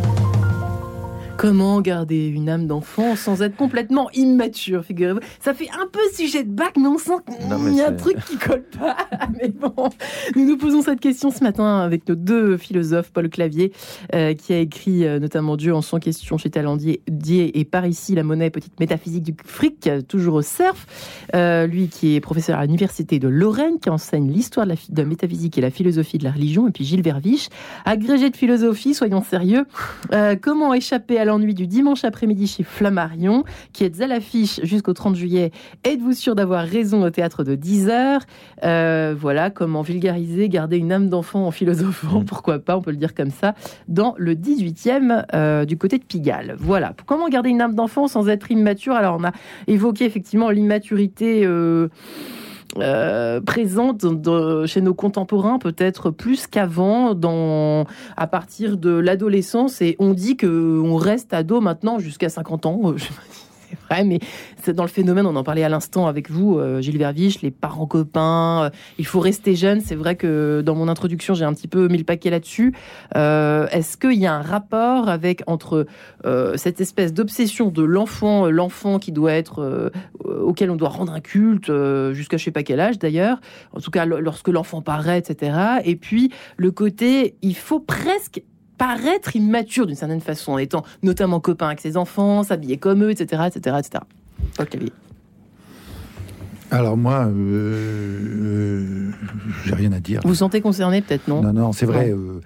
[1.43, 6.45] Comment garder une âme d'enfant sans être complètement immature Figurez-vous, ça fait un peu sujet
[6.45, 8.97] de bac, mais on sent qu'il y a un truc qui colle pas.
[9.37, 9.89] mais bon,
[10.37, 13.73] nous nous posons cette question ce matin avec nos deux philosophes, Paul Clavier,
[14.15, 17.03] euh, qui a écrit euh, notamment Dieu en 100 questions chez Talendier
[17.35, 20.87] et par ici la monnaie petite métaphysique du fric, toujours au cerf.
[21.35, 25.59] Euh, lui qui est professeur à l'université de Lorraine, qui enseigne l'histoire de la, métaphysique
[25.59, 27.49] et la philosophie de la religion, et puis Gilles Verviche,
[27.85, 29.67] agrégé de philosophie, soyons sérieux.
[30.41, 35.17] comment échapper à l'ennui du dimanche après-midi chez Flammarion, qui êtes à l'affiche jusqu'au 30
[35.17, 35.51] juillet.
[35.83, 38.21] Êtes-vous sûr d'avoir raison au théâtre de 10h
[38.65, 42.25] euh, Voilà, comment vulgariser, garder une âme d'enfant en philosophant, mm.
[42.27, 43.55] pourquoi pas, on peut le dire comme ça,
[43.89, 46.55] dans le 18e euh, du côté de Pigalle.
[46.59, 48.93] Voilà, comment garder une âme d'enfant sans être immature?
[48.93, 49.33] Alors on a
[49.69, 51.47] évoqué effectivement l'immaturité.
[51.47, 51.89] Euh,
[52.79, 54.05] euh, présente
[54.67, 57.15] chez nos contemporains peut-être plus qu'avant
[58.17, 59.83] à partir de l'adolescence.
[59.83, 62.81] Et on dit que on reste ado maintenant jusqu'à 50 ans
[63.73, 64.19] c'est vrai, mais
[64.63, 67.51] c'est dans le phénomène, on en parlait à l'instant avec vous, euh, Gilles Verviche, les
[67.51, 69.81] parents copains, euh, il faut rester jeune.
[69.81, 72.75] C'est vrai que dans mon introduction, j'ai un petit peu mis le paquet là-dessus.
[73.17, 75.87] Euh, est-ce qu'il y a un rapport avec entre
[76.55, 79.91] cette espèce d'obsession de l'enfant, l'enfant qui doit être
[80.25, 81.71] auquel on doit rendre un culte
[82.13, 83.41] jusqu'à je sais pas quel âge d'ailleurs,
[83.73, 85.57] en tout cas lorsque l'enfant paraît, etc.
[85.85, 88.43] Et puis le côté, il faut presque
[88.83, 93.13] paraître immature d'une certaine façon, en étant notamment copain avec ses enfants, s'habiller comme eux,
[93.13, 94.03] etc., etc., etc.
[94.57, 94.67] Paul
[96.73, 97.31] Alors moi, euh,
[98.43, 99.11] euh,
[99.65, 100.21] j'ai rien à dire.
[100.25, 101.43] Vous vous sentez concerné peut-être, non?
[101.43, 102.11] Non, non, c'est vrai.
[102.11, 102.41] Euh,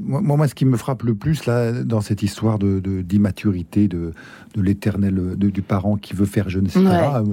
[0.00, 4.12] moi, moi, ce qui me frappe le plus là, dans cette histoire de d'immaturité, de,
[4.54, 6.84] de, l'éternel, du parent qui veut faire jeune, etc.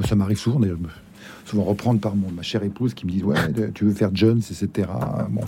[0.07, 0.61] Ça m'arrive souvent.
[0.61, 0.79] D'ailleurs,
[1.45, 3.35] souvent reprendre par mon, ma chère épouse qui me dit ouais
[3.73, 4.87] tu veux faire Jones etc
[5.29, 5.41] bon.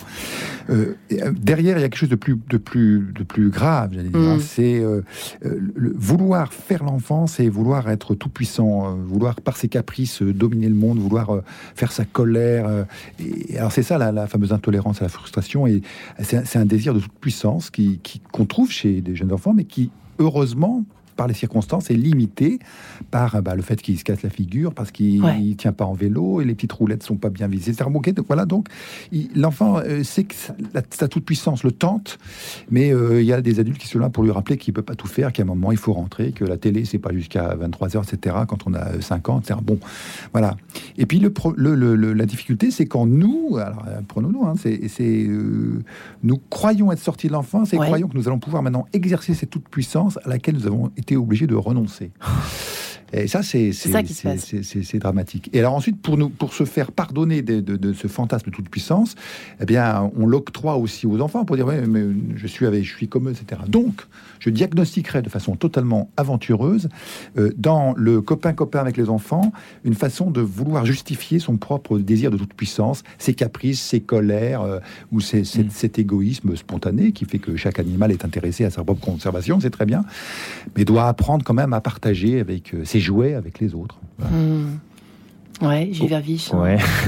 [0.69, 3.91] Euh, euh, derrière il y a quelque chose de plus de plus de plus grave
[3.93, 4.19] j'allais dire.
[4.19, 4.39] Mm.
[4.39, 5.01] c'est euh,
[5.41, 10.75] le, vouloir faire l'enfance et vouloir être tout puissant vouloir par ses caprices dominer le
[10.75, 11.41] monde vouloir
[11.75, 12.85] faire sa colère
[13.19, 15.81] et alors c'est ça la, fameuse intolérance à la frustration et
[16.21, 17.99] c'est un désir de toute puissance qui
[18.31, 20.83] qu'on trouve chez des jeunes enfants mais qui heureusement
[21.17, 22.59] par les circonstances est limité
[23.11, 25.93] par bah, le fait qu'il se casse la figure, parce qu'il ne tient pas en
[25.93, 27.73] vélo et les petites roulettes sont pas bien visées.
[27.73, 28.67] Donc voilà, donc
[29.35, 30.35] l'enfant euh, sait que
[30.91, 32.17] sa, toute puissance le tente,
[32.69, 34.81] mais euh, il y a des adultes qui sont là pour lui rappeler qu'il peut
[34.81, 37.55] pas tout faire, qu'à un moment il faut rentrer, que la télé c'est pas jusqu'à
[37.55, 38.35] 23 h etc.
[38.47, 39.59] Quand on a 5 ans, etc.
[39.63, 39.79] Bon,
[40.31, 40.55] voilà.
[40.97, 45.27] Et puis le, le, la difficulté, c'est quand nous, alors euh, prenons-nous, hein, c'est
[46.23, 49.49] nous croyons être sortis de l'enfance et croyons que nous allons pouvoir maintenant exercer cette
[49.49, 52.11] toute puissance à laquelle nous avons été obligé de renoncer.
[53.13, 53.71] Et ça, c'est
[54.99, 55.49] dramatique.
[55.53, 59.15] Et alors ensuite, pour nous, pour se faire pardonner de, ce fantasme de toute puissance,
[59.61, 62.95] eh bien, on l'octroie aussi aux enfants pour dire ouais, mais je suis avec, je
[62.95, 63.61] suis comme eux, etc.
[63.67, 64.01] Donc,
[64.39, 66.89] je diagnostiquerai de façon totalement aventureuse
[67.37, 69.51] euh, dans le copain copain avec les enfants
[69.83, 74.61] une façon de vouloir justifier son propre désir de toute puissance, ses caprices, ses colères
[74.61, 74.79] euh,
[75.11, 75.69] ou ses, mm.
[75.69, 79.69] cet égoïsme spontané qui fait que chaque animal est intéressé à sa propre conservation, c'est
[79.69, 80.03] très bien,
[80.75, 83.99] mais doit apprendre quand même à partager avec ses euh, jouer avec les autres.
[84.19, 84.77] Hmm.
[85.61, 86.53] Ouais, j'ai Verviche.
[86.53, 86.77] Ouais.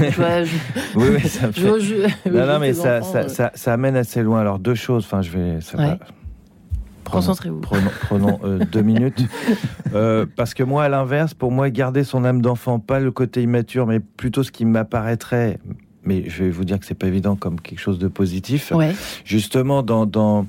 [0.96, 2.30] oui, oui, ça fait...
[2.30, 4.40] non, non, mais ça, ça, ça, ça, amène assez loin.
[4.40, 5.04] Alors, deux choses.
[5.04, 5.58] Enfin, je vais.
[7.10, 7.60] Concentrez-vous.
[7.60, 9.24] Prenons, prenons euh, deux minutes.
[9.92, 13.42] Euh, parce que moi, à l'inverse, pour moi, garder son âme d'enfant, pas le côté
[13.42, 15.58] immature, mais plutôt ce qui m'apparaîtrait
[16.04, 18.72] mais je vais vous dire que c'est pas évident comme quelque chose de positif.
[19.24, 20.46] Justement, dans, dans,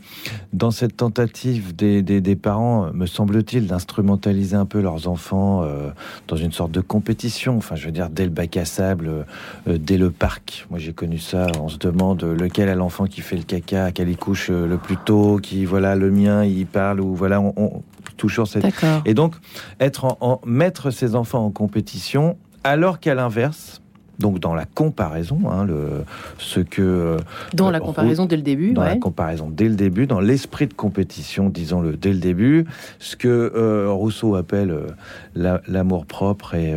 [0.54, 5.90] dans cette tentative des, des, des parents, me semble-t-il, d'instrumentaliser un peu leurs enfants euh,
[6.28, 7.58] dans une sorte de compétition.
[7.58, 9.26] Enfin, je veux dire, dès le bac à sable,
[9.68, 10.66] euh, dès le parc.
[10.70, 11.48] Moi, j'ai connu ça.
[11.60, 14.68] On se demande lequel est l'enfant qui fait le caca, à quel il couche euh,
[14.68, 17.84] le plus tôt, qui, voilà, le mien, il parle, ou voilà, on, on
[18.18, 18.66] toujours cette.
[19.06, 19.36] Et donc,
[19.80, 23.81] être en, en, mettre ses enfants en compétition, alors qu'à l'inverse,
[24.22, 26.04] donc dans la comparaison, hein, le,
[26.38, 26.82] ce que...
[26.82, 27.18] Euh,
[27.54, 28.74] dans la comparaison dès le début.
[28.74, 32.66] Dans la comparaison dès le début, dans l'esprit de compétition, disons-le, dès le début,
[33.00, 36.74] ce que euh, Rousseau appelle euh, l'amour propre et,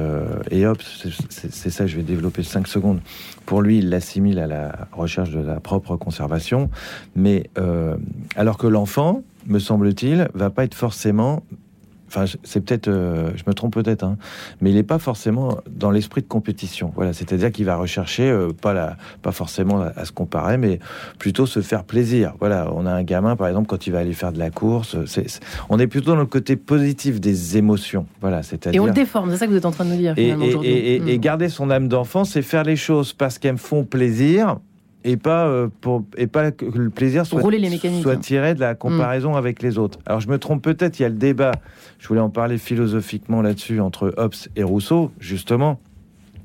[0.50, 3.00] et hop, c'est ça, je vais développer 5 secondes.
[3.46, 6.70] Pour lui, il l'assimile à la recherche de la propre conservation,
[7.14, 7.50] mais
[8.36, 11.42] alors que l'enfant, me semble-t-il, va pas être forcément
[12.14, 14.16] Enfin, c'est peut-être, euh, je me trompe peut-être, hein,
[14.60, 16.92] mais il n'est pas forcément dans l'esprit de compétition.
[16.94, 20.78] Voilà, c'est-à-dire qu'il va rechercher euh, pas la, pas forcément à, se comparer, mais
[21.18, 22.34] plutôt se faire plaisir.
[22.38, 24.96] Voilà, on a un gamin, par exemple, quand il va aller faire de la course,
[25.68, 28.06] on est plutôt dans le côté positif des émotions.
[28.20, 28.80] Voilà, c'est-à-dire.
[28.80, 30.14] Et on le déforme, c'est ça que vous êtes en train de nous dire.
[30.16, 31.20] Et, et, et, hmm.
[31.20, 34.58] garder son âme d'enfant, c'est faire les choses parce qu'elles me font plaisir
[35.04, 37.42] et pas euh, pour et pas que le plaisir soit,
[38.02, 39.36] soit tiré de la comparaison mm.
[39.36, 39.98] avec les autres.
[40.06, 41.52] Alors je me trompe peut-être, il y a le débat.
[41.98, 45.78] Je voulais en parler philosophiquement là-dessus entre Hobbes et Rousseau, justement.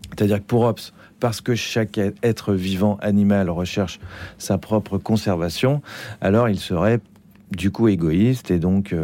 [0.09, 0.79] C'est-à-dire que pour Hobbes,
[1.19, 3.99] parce que chaque être vivant animal recherche
[4.37, 5.81] sa propre conservation,
[6.21, 6.99] alors il serait
[7.51, 8.95] du coup égoïste et donc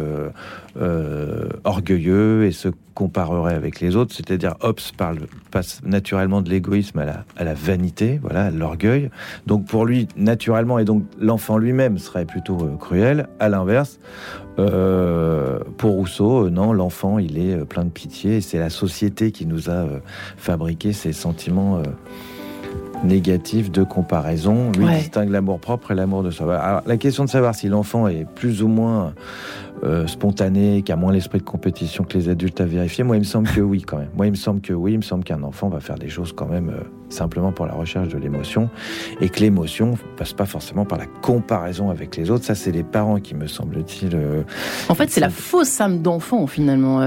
[1.64, 5.18] orgueilleux et se comparerait avec les autres, c'est-à-dire Hobbes parle,
[5.50, 9.10] passe naturellement de l'égoïsme à la, à la vanité, voilà, à l'orgueil.
[9.46, 13.28] Donc pour lui, naturellement, et donc l'enfant lui-même serait plutôt cruel.
[13.38, 14.00] À l'inverse,
[14.58, 19.68] euh, pour Rousseau, non, l'enfant, il est plein de pitié, c'est la société qui nous
[19.68, 19.86] a
[20.38, 21.82] fabriqué ces sentiments
[23.04, 24.72] négatif de comparaison.
[24.72, 26.56] Lui distingue l'amour propre et l'amour de soi.
[26.56, 29.14] Alors, la question de savoir si l'enfant est plus ou moins
[29.84, 33.20] euh, spontané, qui a moins l'esprit de compétition que les adultes à vérifier, moi, il
[33.20, 34.08] me semble que oui, quand même.
[34.16, 34.92] Moi, il me semble que oui.
[34.92, 37.74] Il me semble qu'un enfant va faire des choses quand même euh, simplement pour la
[37.74, 38.70] recherche de l'émotion
[39.20, 42.44] et que l'émotion passe pas forcément par la comparaison avec les autres.
[42.44, 44.14] Ça, c'est les parents qui, me semble-t-il.
[44.14, 44.42] Euh,
[44.88, 47.00] en fait, c'est la fausse âme d'enfant, finalement.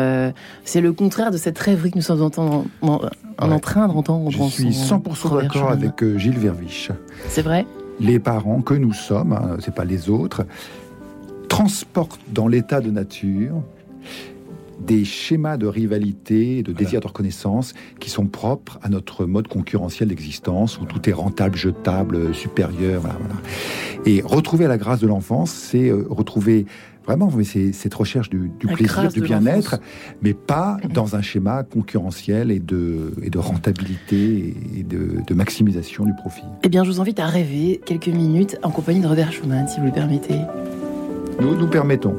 [0.63, 2.65] c'est le contraire de cette rêverie que nous sommes en,
[3.39, 4.29] en, train d'entendre.
[4.29, 6.91] Je suis 100% d'accord avec Gilles Verviche.
[7.27, 7.65] C'est vrai?
[7.99, 10.45] Les parents que nous sommes, hein, c'est pas les autres,
[11.49, 13.61] transportent dans l'état de nature
[14.79, 20.07] des schémas de rivalité, de désir de reconnaissance qui sont propres à notre mode concurrentiel
[20.07, 23.03] d'existence où tout est rentable, jetable, supérieur.
[24.05, 26.65] Et retrouver la grâce de l'enfance, c'est euh, retrouver
[27.05, 29.79] vraiment c'est cette recherche du, plaisir, du bien-être,
[30.21, 36.05] mais pas dans un schéma concurrentiel et de, et de rentabilité et de, de, maximisation
[36.05, 36.43] du profit.
[36.63, 39.79] Eh bien, je vous invite à rêver quelques minutes en compagnie de Robert Schumann, si
[39.79, 40.35] vous le permettez.
[41.39, 42.15] Nous nous permettons.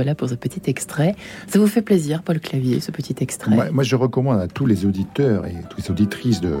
[0.00, 1.14] Voilà pour ce petit extrait.
[1.46, 3.70] Ça vous fait plaisir, Paul Clavier, ce petit extrait?
[3.70, 6.56] Moi, je recommande à tous les auditeurs et toutes les auditrices de,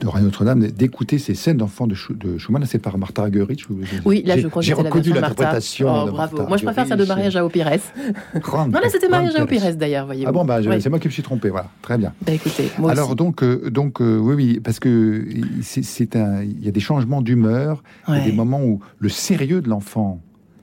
[0.00, 2.64] de Radio Notre-Dame d'écouter ces scènes d'enfants de, Schumann.
[2.64, 3.66] C'est par Martha Argerich.
[4.04, 5.88] Oui, là, je crois que j'ai reconnu l'interprétation.
[5.88, 6.46] Oh, bravo.
[6.46, 7.72] moi, je préfère ça de mariage à Opires.
[8.54, 10.28] non, là, c'était mariage à Opires, d'ailleurs, voyez-vous.
[10.28, 11.50] Ah bon, bah, c'est moi qui me suis trompé.
[11.50, 12.12] Voilà, très bien.
[12.24, 15.26] Bah, écoutez, moi Alors, donc, euh, donc euh, oui, oui, parce que
[15.62, 19.08] c'est un, il y a des changements d'humeur, il y a des moments où le
[19.08, 20.20] sérieux de l'enfant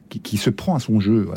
[0.09, 1.29] qui, se prend à son jeu,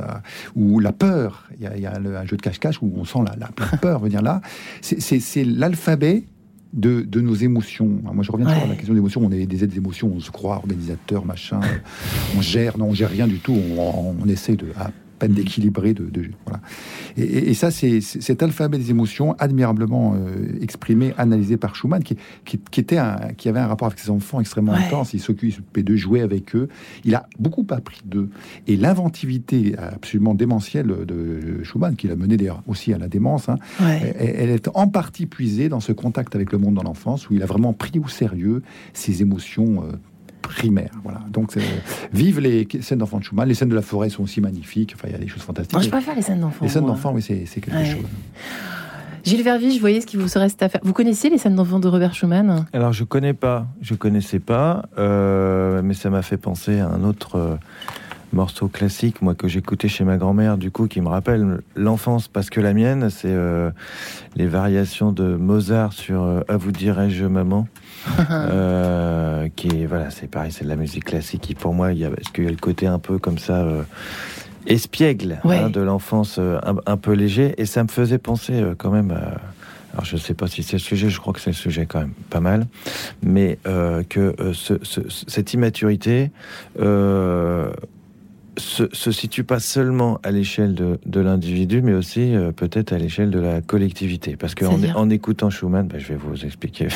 [0.55, 1.49] ou la peur.
[1.59, 4.41] Il y a, un jeu de cache-cache où on sent la, peur venir là.
[4.81, 6.25] C'est l'alphabet
[6.73, 7.89] de, nos émotions.
[8.03, 9.23] Moi, je reviens à la question des émotions.
[9.25, 11.61] On est des êtres d'émotions, on se croit organisateur, machin.
[12.37, 13.57] on gère, non, on gère rien du tout.
[13.77, 14.67] On, on essaie de,
[15.19, 15.95] peine d'équilibrer.
[15.95, 16.11] De,
[16.45, 16.61] voilà.
[17.17, 22.81] Et, ça, c'est cet alphabet des émotions admirablement euh, exprimé, analysé par Schumann, qui, qui,
[22.81, 25.15] était un, qui avait un rapport avec ses enfants extrêmement intense.
[25.15, 26.69] Il s'occupait de jouer avec eux.
[27.05, 28.29] Il a beaucoup appris d'eux.
[28.67, 33.57] Et l'inventivité absolument démentielle de Schumann, qui l'a mené d'ailleurs aussi à la démence, hein,
[33.81, 37.43] elle, est en partie puisée dans ce contact avec le monde dans l'enfance, où il
[37.43, 39.85] a vraiment pris au sérieux ses émotions.
[39.85, 39.93] Euh,
[40.41, 40.91] primaire.
[41.03, 41.21] Voilà.
[41.31, 41.57] Donc,
[42.13, 43.49] vive les scènes d'enfants de Schumann.
[43.49, 44.95] Les scènes de la forêt sont aussi magnifiques.
[44.97, 45.75] Enfin, il y a des choses fantastiques.
[45.75, 46.65] Moi, je préfère les scènes d'enfants.
[46.65, 48.05] Les scènes d'enfants, oui, c'est quelque chose.
[49.25, 50.81] Gilles Vervige, vous voyez ce qu'il vous reste à faire.
[50.85, 52.67] Vous connaissez les scènes d'enfants de Robert Schumann?
[52.73, 53.67] Alors, je connais pas.
[53.83, 54.87] Je connaissais pas.
[54.97, 57.59] Euh, mais ça m'a fait penser à un autre.
[58.33, 62.29] Euh, morceau classique, moi, que j'écoutais chez ma grand-mère, du coup, qui me rappelle l'enfance,
[62.29, 63.71] parce que la mienne, c'est euh,
[64.37, 67.67] les variations de Mozart sur À vous dirais-je, maman.
[68.31, 71.43] Euh, qui est voilà, c'est pareil, c'est de la musique classique.
[71.43, 73.39] Qui pour moi, il y a, parce qu'il y a le côté un peu comme
[73.39, 73.63] ça.
[73.63, 73.83] Euh,
[74.67, 79.13] espiègle hein, de l'enfance euh, un, peu léger et ça me faisait penser quand même
[79.93, 81.87] alors je ne sais pas si c'est le sujet, je crois que c'est le sujet
[81.87, 82.67] quand même pas mal,
[83.23, 84.75] mais que ce,
[85.27, 86.31] cette immaturité
[88.59, 93.39] se, situe pas seulement à l'échelle de, l'individu, mais aussi euh, peut-être à l'échelle de
[93.39, 94.37] la collectivité.
[94.37, 96.89] Parce qu'en en écoutant Schumann, ben, je vais vous expliquer,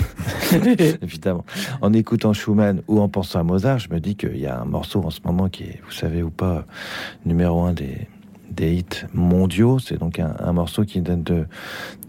[1.03, 1.45] évidemment,
[1.81, 4.65] en écoutant Schumann ou en pensant à Mozart, je me dis qu'il y a un
[4.65, 6.65] morceau en ce moment qui est, vous savez ou pas,
[7.25, 8.09] numéro un des,
[8.55, 9.79] des hits mondiaux.
[9.79, 11.47] C'est donc un, morceau qui date de,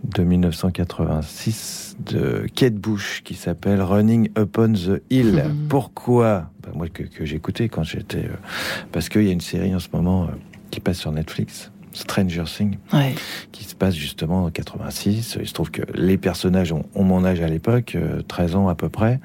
[0.04, 5.44] de 1986 de Kate Bush qui s'appelle Running Upon the Hill.
[5.70, 6.50] Pourquoi?
[6.62, 8.26] Ben, Moi que, écouté quand j'étais...
[8.26, 8.36] Euh,
[8.92, 10.28] parce qu'il y a une série en ce moment euh,
[10.72, 11.72] qui passe sur Netflix.
[11.96, 12.78] Stranger Things,
[13.52, 15.38] qui se passe justement en 86.
[15.40, 17.96] Il se trouve que les personnages ont, mon âge à l'époque,
[18.28, 19.20] 13 euh, ans à peu près.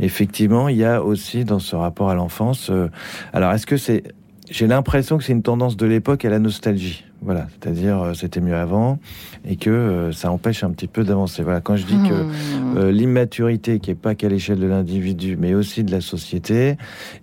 [0.00, 2.72] effectivement, il y a aussi dans ce rapport à l'enfance.
[3.32, 4.02] alors, est-ce que c'est
[4.50, 7.04] j'ai l'impression que c'est une tendance de l'époque à la nostalgie.
[7.22, 8.98] Voilà, c'est-à-dire euh, c'était mieux avant
[9.44, 11.42] et que euh, ça empêche un petit peu d'avancer.
[11.42, 12.76] Voilà, quand je dis que hmm.
[12.78, 16.76] euh, l'immaturité qui est pas qu'à l'échelle de l'individu, mais aussi de la société,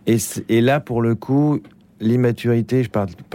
[0.06, 0.18] et,
[0.50, 1.60] et là pour le coup,
[2.00, 2.90] l'immaturité, je,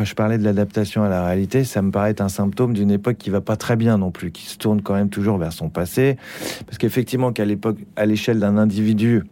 [0.05, 3.17] je, parlais de l'adaptation à la réalité, ça me paraît être un symptôme d'une époque
[3.19, 5.69] qui va pas très bien non plus, qui se tourne quand même toujours vers son
[5.69, 6.17] passé,
[6.67, 9.25] parce qu'effectivement qu'à l'époque, à l'échelle d'un individu,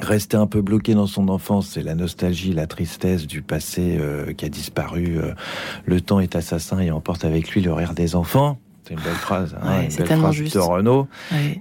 [0.00, 4.32] Rester un peu bloqué dans son enfance, c'est la nostalgie, la tristesse du passé euh,
[4.32, 5.18] qui a disparu.
[5.18, 5.32] Euh,
[5.84, 8.58] le temps est assassin et emporte avec lui le rire des enfants.
[8.90, 11.06] C'est une belle phrase, hein, une belle phrase de Renault.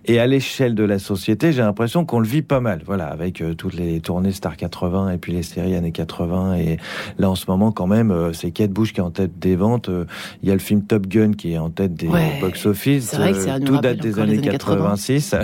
[0.05, 2.81] Et à l'échelle de la société, j'ai l'impression qu'on le vit pas mal.
[2.87, 6.55] Voilà, avec euh, toutes les tournées Star 80 et puis les séries années 80.
[6.55, 6.77] Et
[7.19, 9.55] là, en ce moment, quand même, euh, c'est Kate Bush qui est en tête des
[9.55, 9.89] ventes.
[9.89, 10.05] Euh,
[10.41, 12.09] il y a le film Top Gun qui est en tête des
[12.41, 13.15] box-office.
[13.63, 15.35] Tout date des années, 86.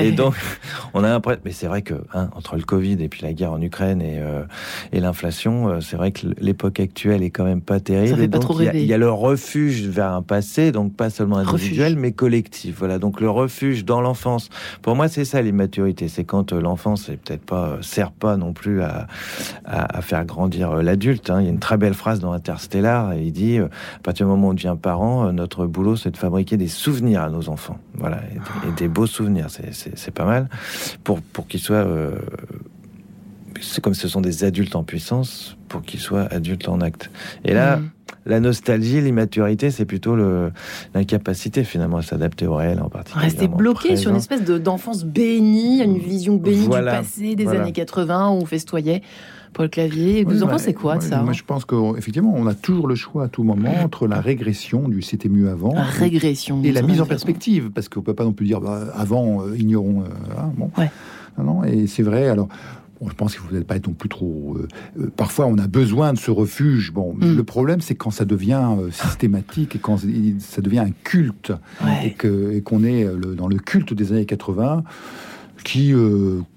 [0.00, 0.34] et donc,
[0.94, 1.40] on a l'impression...
[1.44, 4.20] Mais c'est vrai que, hein, entre le Covid et puis la guerre en Ukraine et,
[4.92, 8.20] et l'inflation, c'est vrai que l'époque actuelle est quand même pas terrible.
[8.20, 11.96] et donc, il y, y, a le refuge vers un passé, donc pas seulement individuel,
[11.96, 12.76] mais collectif.
[12.78, 14.50] Voilà, donc le refuge dans l'enfance.
[14.82, 16.08] Pour moi, c'est ça l'immaturité.
[16.08, 19.06] C'est quand euh, l'enfance est peut-être pas euh, sert pas non plus à,
[19.64, 21.30] à, faire grandir euh, l'adulte.
[21.30, 21.40] Hein.
[21.40, 23.14] Il y a une très belle phrase dans Interstellar.
[23.14, 23.68] Et il dit à
[24.02, 27.30] partir du moment où on devient parent, notre boulot c'est de fabriquer des souvenirs à
[27.30, 27.78] nos enfants.
[27.94, 29.46] Voilà, et, des beaux souvenirs.
[29.50, 30.48] C'est pas mal
[31.02, 31.86] pour pour qu'ils soient
[33.60, 37.10] c'est comme ce sont des adultes en puissance pour qu'ils soient adultes en acte.
[37.44, 37.90] Et là, mm
[38.26, 40.16] la nostalgie, l'immaturité, c'est plutôt
[40.94, 43.24] l'incapacité finalement à s'adapter au réel en particulier.
[43.24, 48.30] Rester bloqué sur une espèce d'enfance bénie, une vision bénie du passé des années 80
[48.30, 49.02] où on festoyait.
[49.52, 52.86] Paul Clavier, vous en pensez quoi de ça Moi, je pense qu'effectivement, on a toujours
[52.86, 56.72] le choix à tout moment entre la régression du c'était mieux avant la régression et
[56.72, 60.02] la mise en perspective, parce qu'on peut pas non plus dire bah, avant, euh, ignorons.
[60.02, 60.70] Euh, hein, bon.
[61.38, 62.28] Non, non, et c'est vrai.
[62.28, 62.48] Alors,
[63.06, 64.56] je pense qu'il faut pas être non plus trop.
[64.56, 66.92] Euh, euh, parfois, on a besoin de ce refuge.
[66.92, 67.36] Bon, mm.
[67.36, 69.98] le problème, c'est quand ça devient euh, systématique et quand
[70.38, 71.52] ça devient un culte
[72.02, 73.06] et qu'on est
[73.36, 74.84] dans le culte des années 80,
[75.64, 75.92] qui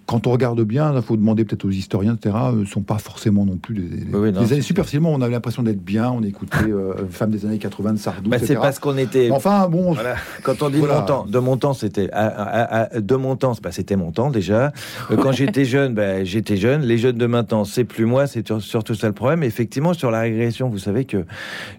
[0.09, 2.97] quand on regarde bien, il faut demander peut-être aux historiens, etc., ne euh, sont pas
[2.97, 5.13] forcément non plus des, années superficiellement.
[5.13, 8.27] On avait l'impression d'être bien, on écoutait euh, Femmes des années 80 de Sardou.
[8.27, 9.29] Bah, c'est parce qu'on était.
[9.29, 9.95] Enfin, bon.
[10.41, 12.09] Quand on dit mon temps, de mon temps, c'était.
[12.09, 14.73] de mon temps, bah, c'était mon temps déjà.
[15.11, 16.81] Euh, quand j'étais jeune, bah, j'étais jeune.
[16.81, 19.43] Les jeunes de maintenant, c'est plus moi, c'est surtout ça le problème.
[19.43, 21.23] effectivement, sur la régression, vous savez que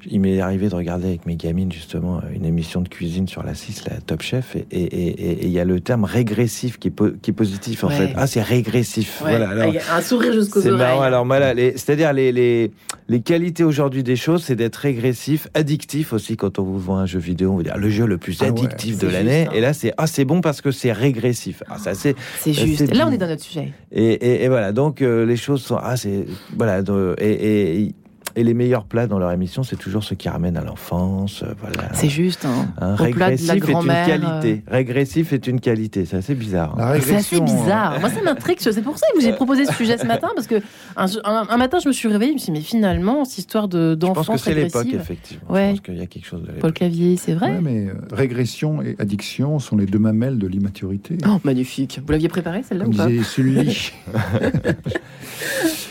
[0.09, 3.57] il m'est arrivé de regarder avec mes gamines, justement, une émission de cuisine sur la
[3.57, 7.35] 6, la Top Chef, et il y a le terme régressif qui est, qui est
[7.35, 8.20] positif, en fait.
[8.21, 9.19] Ah, c'est régressif.
[9.21, 9.49] Voilà.
[9.49, 10.77] Alors, un sourire jusqu'aux oreilles.
[10.77, 11.03] Marrant.
[11.03, 12.71] Alors voilà, c'est-à-dire les, les,
[13.09, 16.37] les, qualités aujourd'hui des choses, c'est d'être régressif, addictif aussi.
[16.37, 18.47] Quand on vous vend un jeu vidéo, on va dire le jeu le plus ah
[18.47, 19.47] addictif de l'année.
[19.49, 19.53] Hein.
[19.55, 21.63] Et là, c'est ah c'est bon parce que c'est régressif.
[21.69, 22.15] Ah, ça c'est.
[22.39, 22.95] C'est juste.
[22.95, 23.73] Là, on est dans notre sujet.
[23.91, 26.83] Et, et, voilà, donc euh, les choses sont ah c'est voilà
[27.19, 27.95] et, et
[28.37, 31.43] et les meilleurs plats dans leur émission, c'est toujours ceux qui ramènent à l'enfance.
[31.43, 31.89] Euh, voilà.
[31.95, 32.45] C'est juste.
[32.45, 32.69] Hein.
[32.79, 34.63] Un régressif est une qualité.
[34.67, 34.73] Euh.
[34.73, 36.05] Régressif est une qualité.
[36.05, 36.77] C'est assez bizarre.
[37.01, 37.99] C'est assez bizarre.
[38.01, 38.59] Moi, ça m'intrigue.
[38.61, 40.61] C'est pour ça que j'ai proposé ce sujet ce matin parce que
[40.97, 42.33] un, matin, je me suis réveillée.
[42.33, 44.25] Je me suis dit, mais finalement, cette histoire de d'enfance.
[44.25, 45.51] Je pense que c'est l'époque, effectivement.
[45.51, 45.69] Ouais.
[45.69, 47.51] Je pense qu'il y a quelque chose de Paul Clavier, c'est vrai.
[47.51, 51.19] Ouais, mais euh, régression et addiction sont les deux mamelles de l'immaturité.
[51.27, 52.01] Oh, magnifique.
[52.05, 53.93] Vous l'aviez préparé celle-là ou pas celui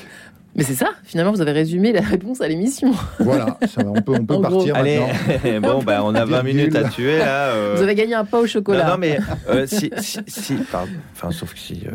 [0.55, 2.91] Mais c'est ça, finalement, vous avez résumé la réponse à l'émission.
[3.19, 4.99] Voilà, on peut, on peut partir Allez,
[5.61, 7.49] bon, bah, on a 20 minutes à tuer là.
[7.49, 7.75] Euh.
[7.77, 8.89] Vous avez gagné un pain au chocolat.
[8.89, 9.91] Non, mais euh, si,
[10.27, 11.91] si, pardon, enfin, sauf que si euh,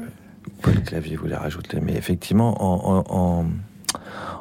[0.62, 3.44] Paul Clavier voulait rajouter, mais effectivement, en, en,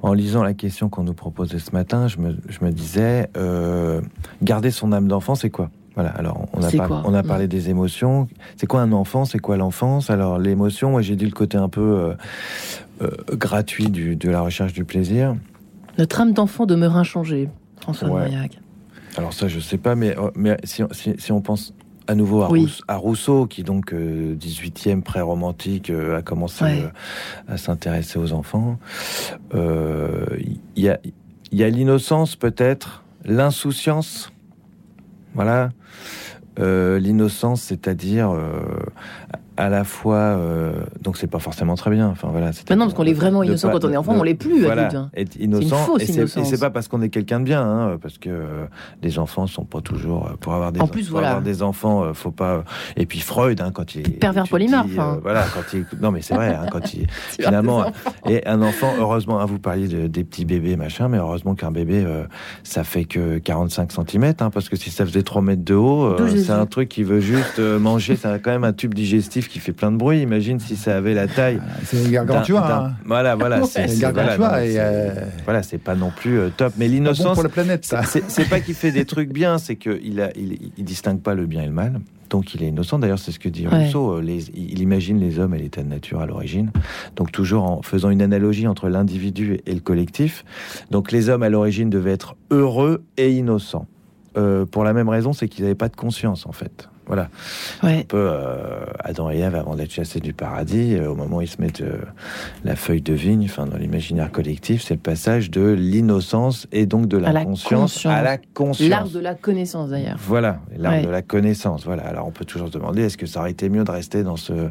[0.03, 3.29] en lisant la question qu'on nous proposait ce matin, je me, je me disais,
[4.43, 5.69] garder son âme d'enfant, c'est quoi?
[5.95, 8.27] Voilà, alors on a, on a parlé des émotions.
[8.57, 9.25] C'est quoi un enfant?
[9.25, 10.09] C'est quoi l'enfance?
[10.09, 12.13] Alors l'émotion, moi j'ai dit le côté un peu euh,
[13.31, 15.35] gratuit du, de la recherche du plaisir.
[15.97, 17.49] Notre âme d'enfant demeure inchangée,
[17.81, 18.29] François ouais.
[19.17, 20.81] Alors ça, je sais pas, mais, euh, mais si,
[21.19, 21.73] si, on pense
[22.07, 22.61] à nouveau à, Oui.
[22.65, 26.81] Rous- à Rousseau, qui donc euh, 18e pré-romantique euh, a commencé Ouais.
[26.83, 28.79] euh, à s'intéresser aux enfants.
[29.53, 30.25] Euh,
[30.75, 30.99] Il y a,
[31.51, 34.31] y a l'innocence peut-être, l'insouciance,
[35.35, 35.69] voilà.
[36.59, 38.61] Euh, l'innocence, c'est-à-dire euh,
[39.57, 42.07] à la fois, euh, donc c'est pas forcément très bien.
[42.09, 42.51] Enfin voilà.
[42.69, 44.33] Mais non, parce qu'on est vraiment innocent pas- quand on est enfant, de- on l'est
[44.33, 44.95] plus voilà, adulte.
[44.95, 45.09] hein.
[45.15, 45.75] être innocent.
[45.77, 46.49] fausse et c'est- et innocence.
[46.49, 48.65] c'est pas parce qu'on est quelqu'un de bien, hein, parce que euh,
[49.01, 51.29] les enfants sont pas toujours euh, pour avoir des En plus, pour voilà.
[51.29, 52.63] avoir des enfants, euh, faut pas.
[52.97, 55.19] Et puis Freud, hein, quand il Pervers polymorphe, hein.
[55.21, 57.07] voilà, quand il non mais c'est vrai, quand il
[57.39, 57.85] finalement
[58.27, 62.05] et un enfant, heureusement, vous parliez de- des petits bébés machin, mais heureusement qu'un bébé
[62.63, 66.49] ça fait que 45 cm, parce que si ça faisait 3 mètres de haut, c'est
[66.51, 69.73] un truc qui veut juste manger, ça a quand même un tube digestif qui fait
[69.73, 70.21] plein de bruit.
[70.21, 71.59] Imagine si ça avait la taille.
[71.85, 72.85] C'est gargantua.
[72.87, 72.93] hein.
[73.05, 75.13] Voilà, voilà, c'est voilà, gargantua euh,
[75.45, 76.73] voilà, c'est pas non plus euh, top.
[76.77, 78.03] Mais Pas bon l'innocence, pour la planète, ça.
[78.03, 81.45] c'est pas qu'il fait des trucs bien, c'est qu'il a, il, il distingue pas le
[81.45, 81.99] bien et le mal.
[82.29, 82.97] Donc il est innocent.
[82.97, 83.85] D'ailleurs, c'est ce que dit Ouais.
[83.85, 84.13] Rousseau.
[84.17, 86.71] euh, Les, il imagine les hommes et l'état de nature à l'origine.
[87.15, 90.43] Donc toujours en faisant une analogie entre l'individu et le collectif.
[90.89, 93.87] Donc les hommes à l'origine devaient être heureux et innocents.
[94.35, 96.89] Euh, pour la même raison, c'est qu'ils n'avaient pas de conscience en fait.
[97.05, 97.29] Voilà.
[97.83, 97.99] Ouais.
[97.99, 101.41] Un peu euh, Adam et Ève avant d'être chassés du paradis, euh, au moment où
[101.41, 101.97] ils se mettent euh,
[102.63, 107.07] la feuille de vigne, enfin dans l'imaginaire collectif, c'est le passage de l'innocence et donc
[107.07, 108.13] de la, À la conscience, conscience.
[108.13, 108.89] à la conscience.
[108.89, 110.17] L'art de la connaissance d'ailleurs.
[110.19, 111.01] Voilà, l'art Ouais.
[111.05, 111.83] de la connaissance.
[111.85, 112.03] Voilà.
[112.07, 114.37] Alors on peut toujours se demander est-ce que ça aurait été mieux de rester dans
[114.37, 114.69] ce euh,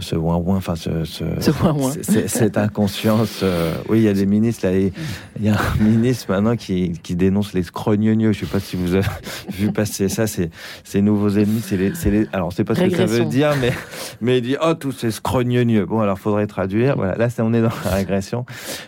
[0.00, 1.50] ce ouin ouin, enfin ce, ce, Ce
[1.92, 3.40] c'est- c'est- cette inconscience.
[3.42, 4.92] euh, oui, il y a des ministres là, il
[5.42, 8.32] y a un ministre maintenant qui, qui dénonce les scrognonieux.
[8.32, 9.06] Je sais pas si vous avez
[9.52, 10.26] vu passer ça.
[10.26, 10.50] C'est
[10.84, 12.26] ces nouveaux ennemis, c'est les, c'est les.
[12.32, 13.72] Alors on sait pas ce que ça veut dire, mais
[14.20, 15.86] mais il dit oh tous ces scrognonieux.
[15.86, 16.96] Bon alors faudrait traduire.
[16.96, 18.44] Voilà, là c'est- on est dans la régression.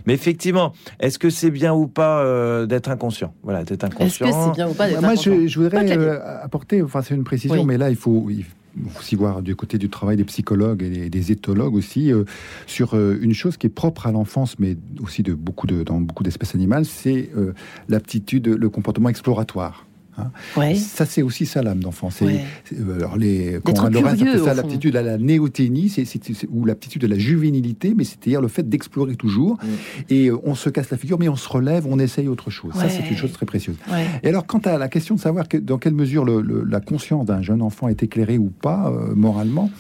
[0.07, 3.33] Mais effectivement, est-ce que c'est bien ou pas euh, d'être inconscient?
[3.43, 4.27] Voilà, d'être Est-ce inconscient.
[4.27, 5.35] que c'est bien ou pas d'être Moi, inconscient?
[5.43, 7.65] je, je voudrais euh, apporter, enfin, c'est une précision, Oui.
[7.67, 8.51] mais là, il faut, il faut
[8.99, 12.25] aussi voir du côté du travail des psychologues et des, éthologues aussi euh,
[12.67, 16.01] sur euh, une chose qui est propre à l'enfance, mais aussi de beaucoup de, dans
[16.01, 17.53] beaucoup d'espèces animales, c'est euh,
[17.89, 19.86] l'aptitude, le comportement exploratoire.
[20.19, 20.31] Hein.
[20.57, 20.75] Ouais.
[20.75, 22.11] Ça, c'est aussi ça l'âme d'enfant.
[22.11, 22.41] C'est, Ouais.
[22.79, 26.05] euh, alors les au ça l'aptitude à la néoténie, c'est,
[26.51, 29.55] ou l'aptitude à la juvénilité, mais c'est-à-dire le fait d'explorer toujours.
[29.55, 29.67] Mm.
[30.11, 32.73] Et euh, on se casse la figure, mais on se relève, on essaye autre chose.
[32.75, 33.77] Ça, c'est une chose très précieuse.
[34.23, 36.81] Et alors, quant à la question de savoir que, dans quelle mesure le- le- la
[36.81, 39.71] conscience d'un jeune enfant est éclairée ou pas euh, moralement,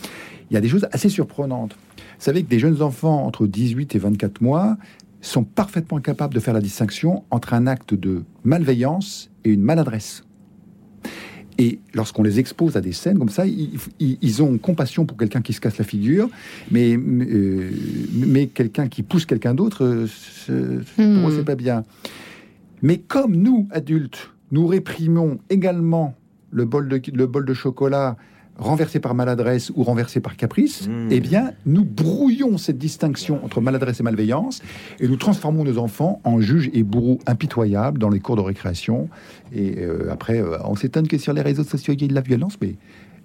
[0.51, 1.77] il y a des choses assez surprenantes.
[2.19, 4.77] Vous savez que des jeunes enfants entre 18 et 24 mois
[5.27, 10.25] sont parfaitement capables de faire la distinction entre un acte de malveillance et une maladresse.
[11.59, 15.55] Et lorsqu'on les expose à des scènes comme ça, ils, ont compassion pour quelqu'un qui
[15.55, 16.29] se casse la figure,
[16.71, 17.71] mais, mais, euh,
[18.13, 20.07] mais quelqu'un qui pousse quelqu'un d'autre, euh,
[20.97, 21.37] pour eux, Hmm.
[21.37, 21.85] c'est pas bien.
[22.83, 26.15] Mais comme nous, adultes, nous réprimons également
[26.51, 28.17] le bol de, le bol de chocolat
[28.59, 31.09] renversé par maladresse ou renversé par caprice, Mm.
[31.11, 34.63] eh bien, nous brouillons cette distinction entre maladresse et malveillance
[35.01, 39.09] et nous transformons nos enfants en juges et bourreaux impitoyables dans les cours de récréation.
[39.55, 42.15] Et euh, après, euh, on s'étonne que sur les réseaux sociaux, il y ait de
[42.15, 42.77] la violence, mais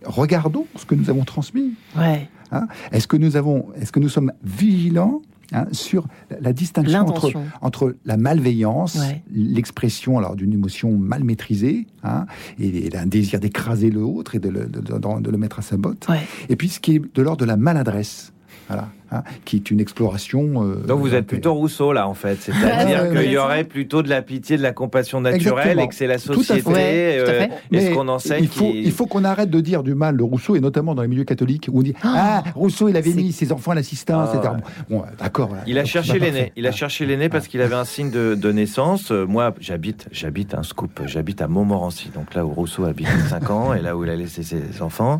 [0.05, 1.73] regardons ce que nous avons transmis.
[1.97, 2.27] Ouais.
[2.51, 2.67] Hein.
[2.91, 5.21] Est-ce que nous avons, est-ce que nous sommes vigilants
[5.51, 6.07] hein, sur
[6.39, 7.31] la, distinction entre,
[7.61, 9.21] entre la malveillance, Ouais.
[9.33, 12.25] l'expression alors d'une émotion mal maîtrisée, hein,
[12.59, 15.61] et, et un désir d'écraser l'autre et de le, de- de- de le mettre à
[15.61, 16.21] sa botte, Ouais.
[16.49, 18.33] et puis ce qui est de l'ordre de la maladresse,
[18.67, 20.63] voilà, hein, qui est une exploration.
[20.63, 24.01] euh, Donc vous êtes plutôt Rousseau là en fait, c'est-à-dire Ouais, qu'il y aurait plutôt
[24.01, 25.41] de la pitié, de la compassion naturelle
[25.79, 25.83] Exactement.
[25.83, 26.43] et que c'est la Tout à fait.
[26.43, 27.49] société Ouais, tout à euh, fait.
[27.71, 28.91] et ce Mais qu'on enseigne il faut, qui...
[28.91, 31.69] faut qu'on arrête de dire du mal de Rousseau, et notamment dans les milieux catholiques,
[31.71, 34.53] où on dit Ah, Rousseau, il avait mis ses enfants à l'assistance, Ah, etc.
[34.55, 34.95] ouais.
[34.97, 35.47] Bon, d'accord.
[35.49, 35.63] voilà.
[35.67, 36.51] Il a cherché l'aîné.
[36.55, 39.11] Il a cherché l'aîné parce qu'il avait un signe de, de naissance.
[39.11, 41.01] Euh, moi, j'habite, j'habite un scoop.
[41.05, 44.15] J'habite à Montmorency, donc là où Rousseau habite 5 ans et là où il a
[44.15, 45.17] laissé ses enfants.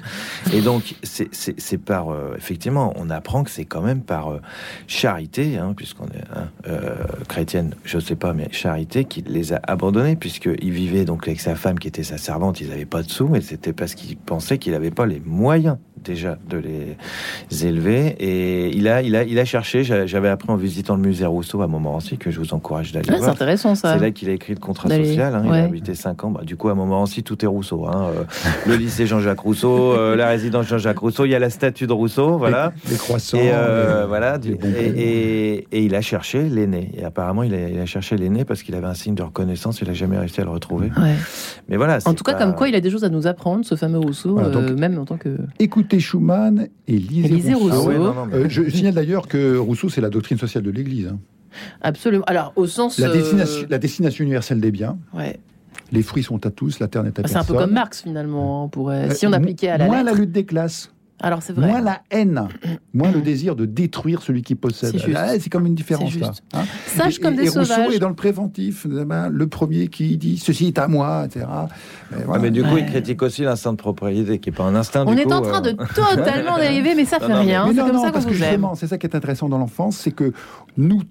[0.53, 4.39] Et donc, c'est, par euh, effectivement, on apprend que c'est quand même par euh,
[4.87, 6.95] charité, hein, puisqu'on est hein, euh,
[7.27, 11.55] chrétienne, je sais pas, mais charité, qu'il les a abandonnés puisqu'il vivait donc avec sa
[11.55, 12.61] femme qui était sa servante.
[12.61, 15.77] Ils n'avaient pas de sous et c'était parce qu'il pensait qu'il n'avait pas les moyens
[16.03, 18.15] déjà de les élever.
[18.19, 19.83] Et il a, il a, il a cherché.
[19.83, 23.05] J'a- J'avais appris en visitant le musée Rousseau à Montmorency que je vous encourage d'aller
[23.09, 23.29] Ah, c'est voir.
[23.31, 23.93] intéressant ça.
[23.93, 25.35] C'est là qu'il a écrit le contrat social.
[25.35, 25.43] hein.
[25.45, 26.31] Il a habité 5 ans.
[26.31, 27.85] Bah, du coup, à Montmorency, tout est Rousseau.
[27.85, 28.09] hein.
[28.15, 28.23] Euh,
[28.65, 31.25] le lycée Jean-Jacques Rousseau, euh, la résidence Jean-Jacques Rousseau.
[31.25, 32.37] Il y a la statue de Rousseau.
[32.39, 32.73] Voilà.
[32.85, 33.37] Les, les croissants.
[33.37, 36.91] Et euh, les- voilà, du- et, et- et il a cherché l'aîné.
[36.97, 39.81] Et apparemment, il a, il a cherché l'aîné parce qu'il avait un signe de reconnaissance.
[39.81, 40.87] Il a jamais réussi à le retrouver.
[40.97, 41.15] Ouais.
[41.69, 41.99] Mais voilà.
[42.05, 43.99] En tout cas, pas- comme quoi, il a des choses à nous apprendre, ce fameux
[43.99, 45.37] Rousseau, Voilà, euh, même en tant que.
[45.59, 47.73] Écoutez Schumann et lisez, Et lisez Rousseau.
[47.73, 48.13] Ah ouais, Rousseau.
[48.13, 51.07] non, non, mais- Euh, je signale d'ailleurs que Rousseau, c'est la doctrine sociale de l'Église.
[51.07, 51.19] hein.
[51.81, 52.23] Absolument.
[52.27, 52.97] Alors, au sens.
[52.99, 54.97] La, euh, destination, la destination universelle des biens.
[55.13, 55.39] Ouais.
[55.91, 57.41] Les fruits sont à tous, la terre n'est à personne.
[57.43, 58.63] C'est un peu comme Marx finalement.
[58.65, 60.11] On pourrait, si on appliquait à la Moins lettre.
[60.15, 60.91] la lutte des classes.
[61.23, 61.67] Alors c'est vrai.
[61.67, 62.47] Moins la haine,
[62.93, 64.97] moins le désir de détruire celui qui possède.
[64.99, 65.15] C'est.
[65.15, 66.31] Ah, comme une différence là.
[66.53, 66.63] hein.
[66.87, 67.93] Sage Et- comme et des Rousseau sauvages.
[67.95, 71.45] est dans le préventif, le premier qui dit ceci est à moi, etc.
[72.25, 72.41] Voilà.
[72.41, 75.03] mais du coup, il critique aussi l'instinct de propriété, qui n'est pas un instinct.
[75.07, 77.39] On du est coup, en train euh, de totalement dériver, mais ça Non, fait non,
[77.41, 77.63] rien.
[77.67, 78.67] Mais C'est non, comme non, ça qu'on parce que vous aime.
[78.75, 80.33] c'est ça qui est intéressant dans l'enfance, c'est que
[80.77, 81.01] nous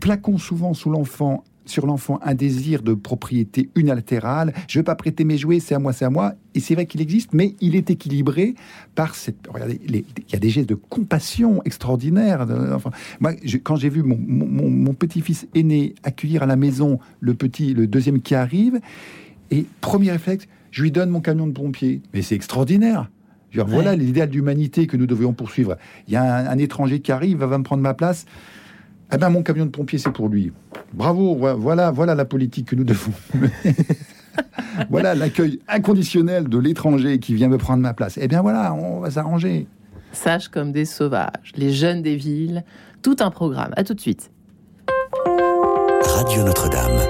[0.00, 4.52] plaquons souvent sous l'enfant, sur l'enfant, un désir de propriété unilatérale.
[4.68, 6.34] Je ne veux pas prêter mes jouets, c'est à moi, c'est à moi.
[6.54, 8.54] Et c'est vrai qu'il existe, mais il est équilibré
[8.94, 9.46] par cette.
[9.48, 12.46] Regardez, les- il y a des gestes de compassion extraordinaires.
[12.74, 12.90] Enfin,
[13.20, 16.98] moi, je- quand j'ai vu mon, mon- mon- mon petit-fils aîné accueillir à la maison
[17.20, 18.80] le petit, le deuxième qui arrive,
[19.50, 22.02] et premier réflexe, je lui donne mon camion de pompier.
[22.14, 23.10] Mais c'est extraordinaire.
[23.52, 25.76] Dire, Voilà l'idéal d'humanité que nous devrions poursuivre.
[26.06, 28.24] Il y a un, un étranger qui arrive, va me prendre ma place.
[29.12, 30.52] Eh ben, mon camion de pompier, c'est pour lui.
[30.92, 33.12] Bravo, vo- voilà, voilà la politique que nous devons.
[34.90, 38.18] voilà l'accueil inconditionnel de l'étranger qui vient me prendre ma place.
[38.20, 39.66] Eh bien voilà, on va s'arranger.
[40.12, 42.64] Sages comme des sauvages, les jeunes des villes,
[43.02, 43.72] tout un programme.
[43.76, 44.30] À tout de suite.
[46.02, 47.00] Radio Notre-Dame.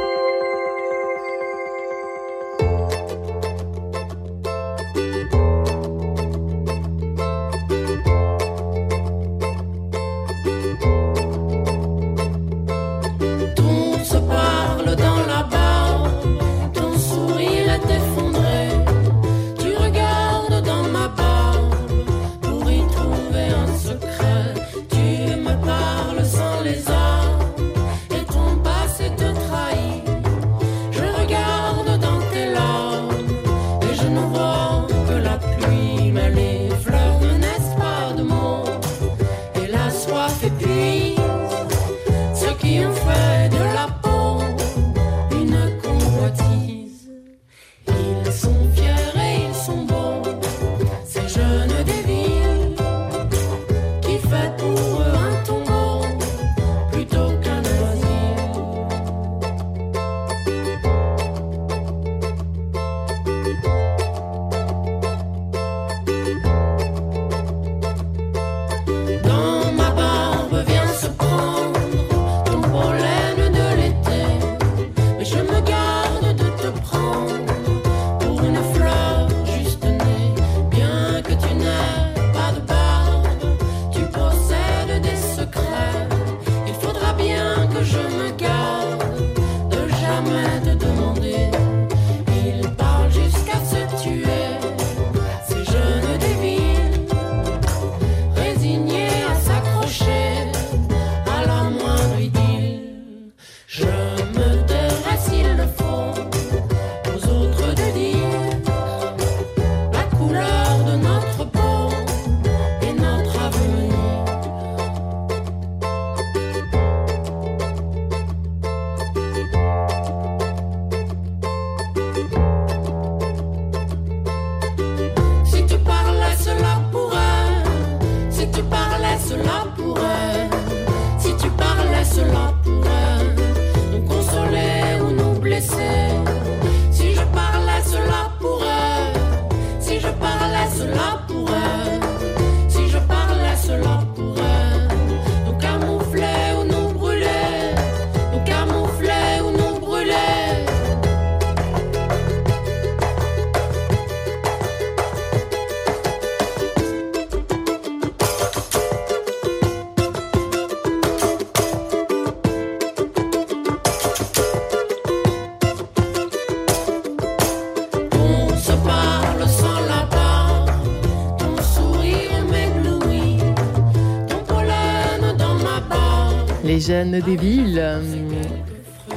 [176.90, 178.19] Jeunes des villes.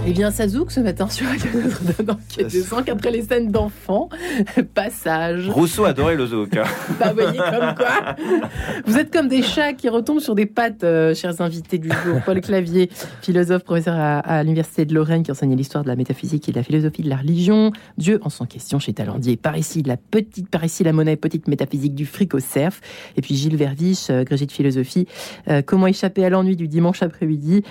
[0.05, 2.17] Eh bien, ça zouk ce matin sur Radio Notre-Dame
[2.85, 4.09] qu'après les scènes d'enfants,
[4.73, 5.47] passage.
[5.47, 6.57] Rousseau adorait le zouk.
[6.57, 6.65] hein.
[6.99, 8.15] Bah, voyez comme quoi.
[8.85, 12.19] Vous êtes comme des chats qui retombent sur des pattes, euh, chers invités du jour.
[12.25, 12.89] Paul Clavier,
[13.21, 16.57] philosophe, professeur à, à l'Université de Lorraine, qui enseigne l'histoire de la métaphysique et de
[16.57, 17.71] la philosophie de la religion.
[17.97, 19.37] Dieu en sans question chez Talandier.
[19.37, 22.81] Par ici, la petite, par ici, la monnaie, petite métaphysique du fric au cerf.
[23.15, 25.07] Et puis Gilles Verviche, euh, agrégé de philosophie.
[25.47, 27.63] Euh, comment échapper à l'ennui du dimanche après-midi?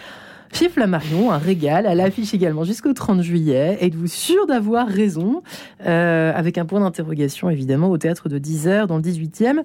[0.52, 3.78] Chez Flammarion, un régal, à l'affiche également jusqu'au 30 juillet.
[3.80, 5.42] Êtes-vous sûr d'avoir raison?
[5.86, 9.62] Euh, Avec un point d'interrogation évidemment au théâtre de 10h dans le 18e.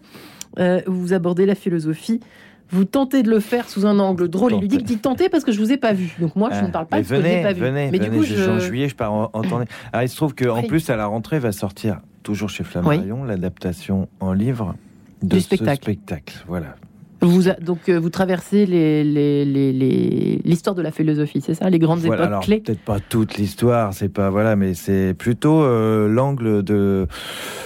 [0.59, 2.19] Euh, vous abordez la philosophie
[2.69, 4.83] vous tentez de le faire sous un angle drôle et ludique.
[4.83, 6.13] Dites tenter parce que je vous ai pas vu.
[6.19, 7.61] Donc moi, je ne parle pas de ce que je venez, n'ai pas vu.
[7.61, 9.63] venez, Mais venez, du coup, je- en juillet, je pars en, en tournée.
[9.93, 10.67] Alors, il se trouve qu'en Oui.
[10.67, 14.75] plus, à la rentrée, va sortir, toujours chez Flammarion, l'adaptation en livre
[15.23, 15.83] de Du ce spectacle.
[15.83, 16.43] spectacle.
[16.45, 16.75] Voilà.
[17.21, 18.65] Vous a- donc euh, vous traversez
[20.45, 22.59] l'histoire de la philosophie, c'est ça, les grandes Voilà, époques alors clés.
[22.59, 27.07] peut-être pas toute l'histoire, c'est pas voilà, mais c'est plutôt euh, l'angle de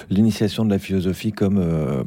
[0.10, 2.04] l'initiation de la philosophie comme euh,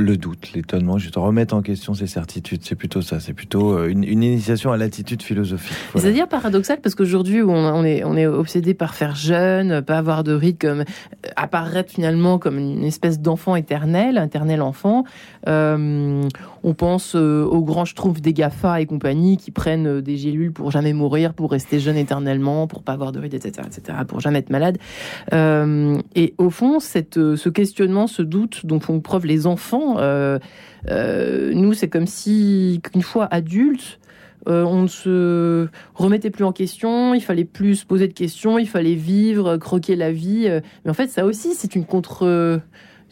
[0.00, 2.60] le doute, l'étonnement, juste remettre en question ses certitudes.
[2.64, 5.76] C'est plutôt ça, c'est plutôt euh, une, une initiation à l'attitude philosophique.
[5.92, 6.04] Voilà.
[6.04, 10.24] C'est-à-dire paradoxal parce qu'aujourd'hui on, on est, on est obsédé par faire jeune, pas avoir
[10.24, 15.04] de rite, comme euh, apparaître finalement comme une espèce d'enfant éternel, éternel enfant.
[15.48, 16.22] Euh,
[16.62, 20.52] on pense euh, aux grands schtroumpfs des Gafa et compagnie qui prennent euh, des gélules
[20.52, 24.20] pour jamais mourir, pour rester jeune éternellement, pour pas avoir de ride, etc., etc., pour
[24.20, 24.78] jamais être malade.
[25.32, 29.96] Euh, et au fond, ce questionnement, ce doute dont font preuve les enfants,
[30.88, 33.98] nous, c'est comme si, qu'une fois adultes,
[34.46, 38.68] on ne se remettait plus en question, il fallait plus se poser de questions, il
[38.68, 40.48] fallait vivre, croquer la vie.
[40.84, 42.60] Mais en fait, ça aussi, c'est une contre.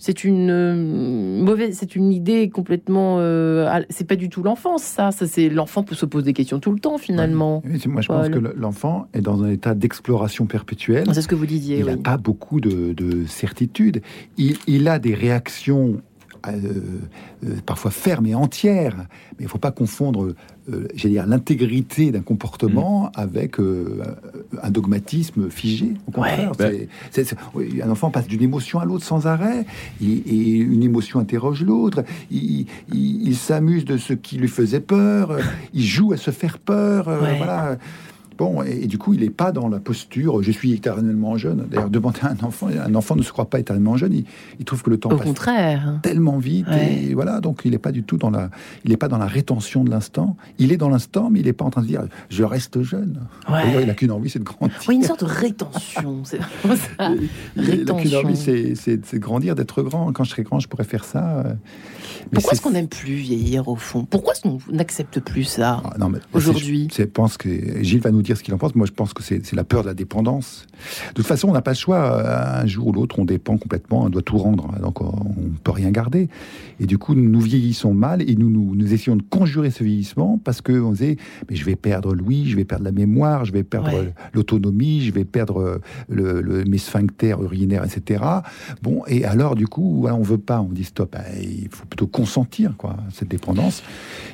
[0.01, 3.17] C'est une euh, mauvaise, c'est une idée complètement.
[3.19, 5.11] euh, c'est pas du tout l'enfance, ça.
[5.11, 7.63] Ça, c'est l'enfant peut se poser des questions tout le temps, finalement.
[7.67, 11.05] Oui, moi, je pense que le- l'enfant est dans un état d'exploration perpétuelle.
[11.13, 11.81] C'est ce que vous disiez.
[11.81, 12.01] Il n'a oui.
[12.01, 14.01] pas beaucoup de, de certitude.
[14.37, 16.01] Il, il a des réactions
[17.67, 20.35] parfois fermes et entières, mais il ne faut pas confondre,
[20.73, 24.03] euh, j'allais dire, l'intégrité d'un comportement avec euh,
[24.63, 25.95] un dogmatisme figé.
[26.07, 26.89] Au contraire, Ouais.
[27.55, 29.65] oui, un enfant passe d'une émotion à l'autre sans arrêt,
[30.03, 32.05] et, et une émotion interroge l'autre.
[32.31, 35.31] Il, il- il s'amuse de ce qui lui faisait peur.
[35.33, 35.41] euh,
[35.75, 37.09] Il joue à se faire peur.
[37.09, 37.37] euh, Ouais.
[37.37, 37.79] Voilà.
[38.39, 41.67] Bon, et, et du coup, il n'est pas dans la posture je suis éternellement jeune.
[41.71, 44.13] D'ailleurs, demander à un enfant, un enfant ne se croit pas éternellement jeune.
[44.13, 44.25] Il,
[44.59, 45.99] il trouve que le temps Au passe contraire.
[46.03, 46.67] tellement vite.
[46.69, 47.05] Ouais.
[47.11, 48.51] Et voilà, donc il n'est pas du tout dans la,
[48.85, 50.37] il n'est pas dans la rétention de l'instant.
[50.59, 53.21] Il est dans l'instant, mais il n'est pas en train de dire je reste jeune.
[53.49, 53.63] Ouais.
[53.65, 54.77] D'ailleurs, il n'a qu'une envie, c'est de grandir.
[54.89, 56.23] Oui, une sorte de rétention.
[56.25, 57.11] C'est vraiment ça.
[57.57, 60.13] Il n'a qu'une envie, c'est de grandir, d'être grand.
[60.13, 61.45] Quand je serai grand, je pourrais faire ça.
[62.33, 64.05] Pourquoi est-ce qu'on n'aime plus vieillir au fond?
[64.05, 66.89] Pourquoi est-ce qu'on n'accepte plus ça Ah, aujourd'hui?
[66.97, 68.75] Je pense que Gilles va nous dire ce qu'il en pense.
[68.75, 70.67] Moi, je pense que c'est la peur de la dépendance.
[71.11, 72.59] De toute façon, on n'a pas le choix.
[72.61, 74.03] Un jour ou l'autre, on dépend complètement.
[74.05, 74.73] On doit tout rendre.
[74.81, 75.07] Donc, on
[75.37, 76.29] ne peut rien garder.
[76.81, 80.39] Et du coup, nous vieillissons mal et nous, nous, nous essayons de conjurer ce vieillissement
[80.43, 81.17] parce que on disait,
[81.51, 84.13] mais je vais perdre l'ouïe, je vais perdre la mémoire, je vais perdre Ouais.
[84.35, 88.23] l'autonomie, je vais perdre le, le- mes sphincters urinaires, etc.
[88.83, 90.61] Bon, et alors, du coup, on veut pas.
[90.61, 91.15] On dit stop.
[91.19, 93.83] Ah, Il faut plutôt consentir, quoi, cette dépendance.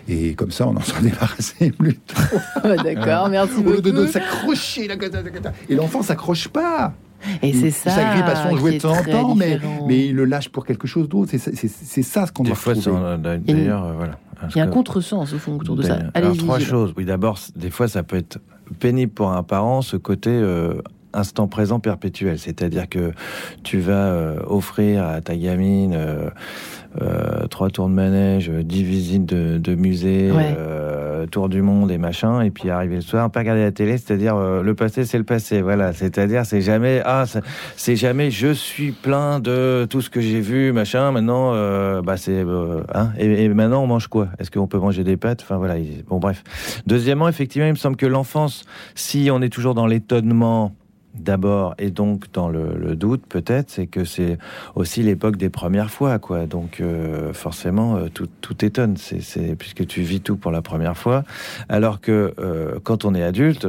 [0.09, 2.14] Et comme ça, on en s'en débarrasser plus tôt.
[2.64, 4.12] Ouais, D'accord, merci Au lieu de, de beaucoup.
[4.12, 4.89] s'accrocher.
[5.68, 6.93] Et l'enfant s'accroche pas.
[7.43, 10.14] Et c'est il ça s'agrippe à son jouet de temps en temps, mais, mais il
[10.14, 11.30] le lâche pour quelque chose d'autre.
[11.30, 14.18] C'est ça- C'est c'est ça ce qu'on Des doit fois, d'ailleurs, euh, voilà.
[14.55, 16.01] Il y a un contresens au fond autour de ça.
[16.12, 16.93] Alors, trois choses.
[16.99, 18.39] Oui, d'abord, des fois, ça peut être
[18.78, 20.74] pénible pour un parent, ce côté euh,
[21.14, 22.39] instant présent perpétuel.
[22.39, 23.12] C'est-à-dire que
[23.62, 26.28] tu vas euh, offrir à ta gamine euh,
[27.03, 30.55] euh, trois tours de manège, euh, dix visites de, de musées, Ouais.
[30.59, 33.97] euh, tour du monde et machin, et puis arriver le soir, pas regarder la télé,
[33.99, 35.63] c'est-à-dire euh, le passé, c'est le passé.
[35.63, 35.93] Voilà.
[35.93, 37.25] C'est-à-dire, c'est jamais, ah,
[37.77, 41.13] c'est jamais, je suis plein de tout ce que j'ai vu, machin.
[41.13, 44.29] Maintenant, euh, bah c'est, euh, hein, et, et maintenant on mange quoi?
[44.39, 45.41] Est-ce qu'on peut manger des pâtes?
[45.43, 45.79] Enfin voilà.
[45.79, 46.43] il- Bon bref.
[46.87, 48.65] Deuxièmement, effectivement, il me semble que l'enfance,
[48.95, 50.75] si on est toujours dans l'étonnement
[51.15, 54.39] d'abord et donc dans le, doute peut-être c'est que c'est
[54.75, 56.47] aussi l'époque des premières fois quoi.
[56.47, 58.97] Donc euh, forcément euh, tout, tout étonne.
[58.97, 61.25] C'est, c'est puisque tu vis tout pour la première fois.
[61.69, 63.69] Alors que euh, quand on est adulte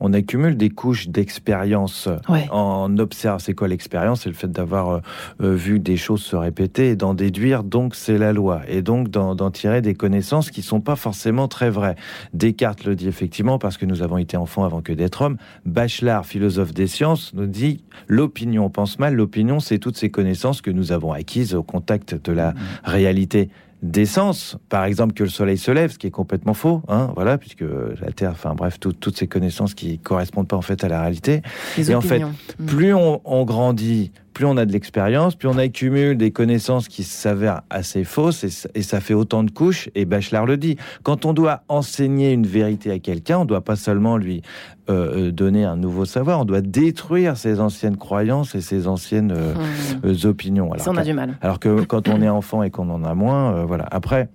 [0.00, 2.08] on accumule des couches d'expérience.
[2.28, 2.48] Ouais.
[2.50, 5.00] en observe c'est quoi l'expérience c'est le fait d'avoir euh,
[5.40, 8.62] euh, vu des choses se répéter et d'en déduire donc c'est la loi.
[8.68, 11.96] Et donc d'en, tirer des connaissances qui sont pas forcément très vraies.
[12.34, 15.36] Descartes le dit effectivement parce que nous avons été enfants avant que d'être hommes.
[15.64, 19.14] Bachelard, philosophe des sciences, nous dit l'opinion pense mal.
[19.14, 23.50] L'opinion, c'est toutes ces connaissances que nous avons acquises au contact de la réalité
[23.82, 24.56] des sens.
[24.68, 27.60] Par exemple, que le soleil se lève, ce qui est complètement faux, hein, voilà, puisque
[28.00, 31.00] la Terre, enfin bref, tout- toutes ces connaissances qui correspondent pas en fait à la
[31.02, 31.42] réalité.
[31.76, 32.20] Les Et en fait.
[32.20, 32.66] Mm.
[32.66, 37.04] plus on, on grandit, plus on a de l'expérience, plus on accumule des connaissances qui
[37.04, 39.88] s'avèrent assez fausses, et, ça- et ça fait autant de couches.
[39.94, 40.76] Et Bachelard le dit.
[41.04, 44.42] Quand on doit enseigner une vérité à quelqu'un, on doit pas seulement lui
[44.90, 49.32] euh, euh, donner un nouveau savoir, on doit détruire ses anciennes croyances et ses anciennes
[49.34, 50.06] euh, Mm.
[50.06, 50.70] euh, opinions.
[50.76, 51.38] Ça, on a du mal.
[51.40, 53.86] alors que quand on est enfant et qu'on en a moins, euh, voilà.
[53.90, 54.28] Après.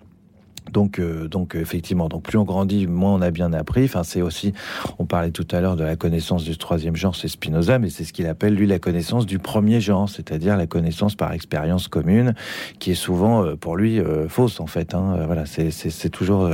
[0.72, 3.86] Donc, euh, donc effectivement, donc plus on grandit, moins on a bien appris.
[3.86, 4.54] Enfin, c'est aussi,
[5.00, 8.04] on parlait tout à l'heure de la connaissance du troisième genre, c'est Spinoza, mais c'est
[8.04, 12.36] ce qu'il appelle lui la connaissance du premier genre, c'est-à-dire la connaissance par expérience commune,
[12.80, 14.94] qui est souvent euh, pour lui euh, fausse en fait.
[14.94, 15.24] Hein.
[15.26, 15.72] Voilà, c'est-
[16.10, 16.50] toujours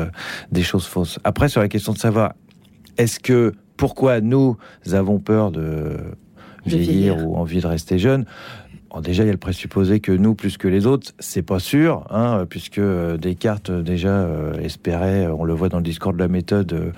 [0.51, 1.19] des choses fausses.
[1.23, 2.33] Après, sur la question de savoir,
[2.97, 4.57] est-ce que pourquoi nous
[4.91, 5.97] avons peur de
[6.65, 7.27] vieillir, vieillir.
[7.27, 8.25] ou envie de rester jeune
[8.89, 11.59] Bon, déjà, il y a le présupposé que nous, plus que les autres, c'est pas
[11.59, 16.13] sûr, hein, puisque euh, Descartes euh, déjà euh, espérait, on le voit dans le discours
[16.13, 16.93] de la méthode,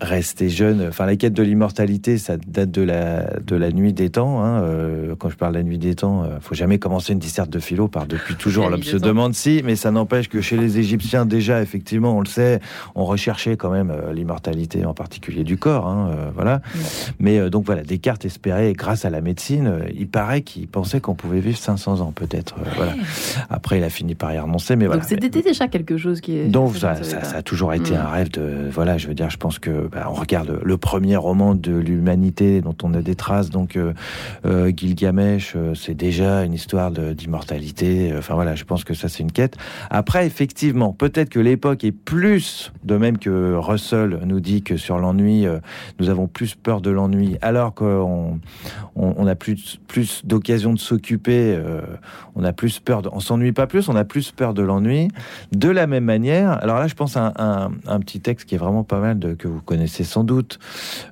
[0.00, 0.86] rester jeune.
[0.88, 4.42] Enfin, la quête de l'immortalité, ça date de la de la nuit des temps.
[4.42, 7.18] Hein, euh, quand je parle de la nuit des temps, euh, faut jamais commencer une
[7.18, 8.70] disserte de philo par depuis toujours.
[8.70, 12.26] L'homme se demande si, mais ça n'empêche que chez les Égyptiens déjà, effectivement, on le
[12.26, 12.60] sait,
[12.94, 15.86] on recherchait quand même euh, l'immortalité, en particulier du corps.
[15.86, 16.62] Hein, euh, voilà.
[17.18, 21.40] Mais donc voilà, Descartes espérait, grâce à la médecine, il paraît qu'il pensait qu'on pouvait
[21.40, 22.56] vivre 500 ans peut-être.
[22.76, 22.94] voilà.
[23.50, 25.02] Après, il a fini par y renoncer, mais voilà.
[25.02, 26.46] Donc c'était déjà quelque chose qui est.
[26.46, 27.96] Donc ça, ça a toujours été Mm.
[27.96, 31.16] un rêve de voilà je veux dire je pense que bah, on regarde le premier
[31.16, 33.50] roman de l'humanité dont on a des traces.
[33.50, 33.92] Donc euh,
[34.46, 38.12] euh, Gilgamesh euh, c'est déjà une histoire d'immortalité.
[38.16, 39.56] Enfin voilà je pense que ça c'est une quête.
[39.90, 44.98] Après effectivement peut-être que l'époque est plus de même que Russell nous dit que sur
[44.98, 45.46] l'ennui
[45.98, 47.36] nous avons plus peur de l'ennui.
[47.42, 48.40] Alors qu'on
[48.96, 51.58] on, a plus plus d'occasions de s'occuper
[52.34, 55.08] on a plus peur de, on s'ennuie pas plus on a plus peur de l'ennui.
[55.52, 57.32] De la même manière, alors là, je pense à
[57.86, 60.58] un petit texte qui est vraiment pas mal, de, que vous connaissez sans doute,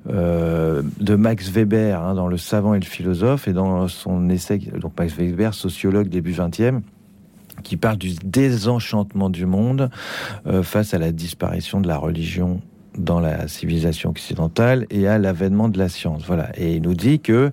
[0.09, 4.59] euh, de Max Weber, hein, dans Le savant et le philosophe, et dans son essai,
[4.59, 6.81] donc Max Weber, sociologue début 20e,
[7.63, 9.91] qui parle du désenchantement du monde
[10.47, 12.61] euh, face à la disparition de la religion
[12.97, 16.25] dans la civilisation occidentale et à l'avènement de la science.
[16.27, 16.51] Voilà.
[16.57, 17.51] Et il nous dit que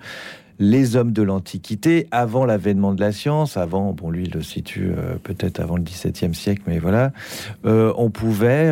[0.58, 4.92] les hommes de l'Antiquité, avant l'avènement de la science, avant, bon, lui, il le situe
[4.96, 7.12] euh, peut-être avant le XVIIe siècle, mais voilà,
[7.64, 8.72] on pouvait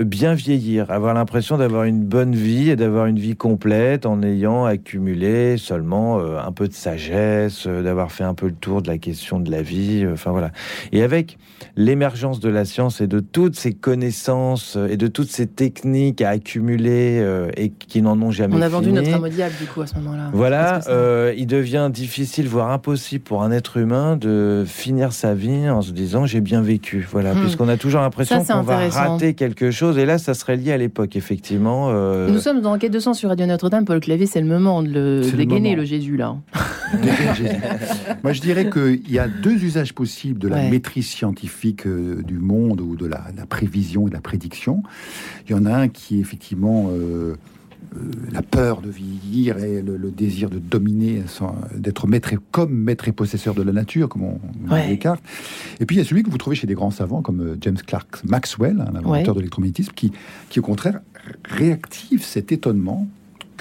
[0.00, 4.64] bien vieillir, avoir l'impression d'avoir une bonne vie et d'avoir une vie complète en ayant
[4.64, 8.88] accumulé seulement euh, un peu de sagesse, euh, d'avoir fait un peu le tour de
[8.88, 10.50] la question de la vie, euh, enfin voilà.
[10.92, 11.36] Et avec
[11.76, 16.30] l'émergence de la science et de toutes ces connaissances et de toutes ces techniques à
[16.30, 17.24] accumuler
[17.56, 19.80] et qui n'en ont jamais On a vendu fini, notre âme au diable du coup
[19.82, 20.30] à ce moment-là.
[20.32, 25.34] voilà, ça- euh, il devient difficile, voire impossible pour un être humain de finir sa
[25.34, 27.06] vie en se disant j'ai bien vécu.
[27.10, 27.40] Voilà, Hmm.
[27.40, 29.81] puisqu'on a toujours l'impression qu'on va rater quelque chose.
[29.90, 31.88] Et là, ça serait lié à l'époque, effectivement.
[31.90, 33.84] euh, Nous sommes dans Enquête de sang sur Radio Notre-Dame.
[33.84, 36.36] Paul Clavier, c'est le moment de le dégainer, le Jésus, là.
[38.22, 40.70] Moi, je dirais qu'il y a deux usages possibles de la Ouais.
[40.70, 44.82] maîtrise scientifique euh, du monde ou de la, la prévision et de la prédiction.
[45.48, 47.34] Il y en a un qui est effectivement euh,
[48.32, 51.22] la peur de vieillir et le, le désir de dominer,
[51.76, 54.88] d'être maître et, comme maître et possesseur de la nature, comme on, on Ouais.
[54.88, 55.22] Descartes.
[55.80, 57.56] Et puis il y a celui que vous trouvez chez des grands savants comme euh,
[57.60, 59.22] James Clerk Maxwell, un inventeur Ouais.
[59.24, 60.12] de l'électromagnétisme, qui,
[60.48, 61.00] qui au contraire
[61.44, 63.06] réactive cet étonnement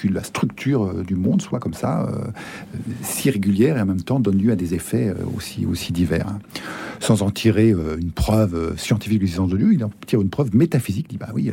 [0.07, 2.31] que la structure euh, du monde soit comme ça, euh,
[3.01, 6.27] si régulière et en même temps donne lieu à des effets euh, aussi, aussi divers.
[6.27, 6.39] hein.
[6.99, 10.55] Sans en tirer une preuve scientifique de l'existence de Dieu, il en tire une preuve
[10.55, 11.07] métaphysique.
[11.09, 11.51] Il dit, bah oui,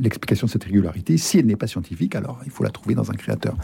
[0.00, 3.10] l'explication de cette régularité, si elle n'est pas scientifique, alors il faut la trouver dans
[3.10, 3.54] un créateur.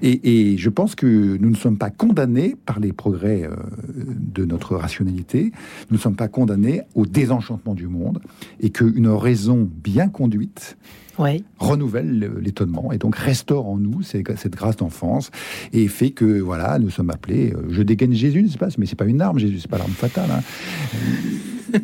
[0.00, 3.50] Et, je pense que nous ne sommes pas condamnés par les progrès
[3.94, 5.52] de notre rationalité,
[5.90, 8.22] nous ne sommes pas condamnés au désenchantement du monde,
[8.58, 10.78] et qu'une raison bien conduite
[11.18, 11.42] Ouais.
[11.58, 15.30] renouvelle le- l'étonnement et donc restaure en nous cette grâce d'enfance
[15.72, 18.68] et fait que voilà nous sommes appelés euh, je dégaine Jésus n'est-ce pas?
[18.78, 21.78] Mais c'est pas une arme Jésus c'est pas l'arme fatale hein.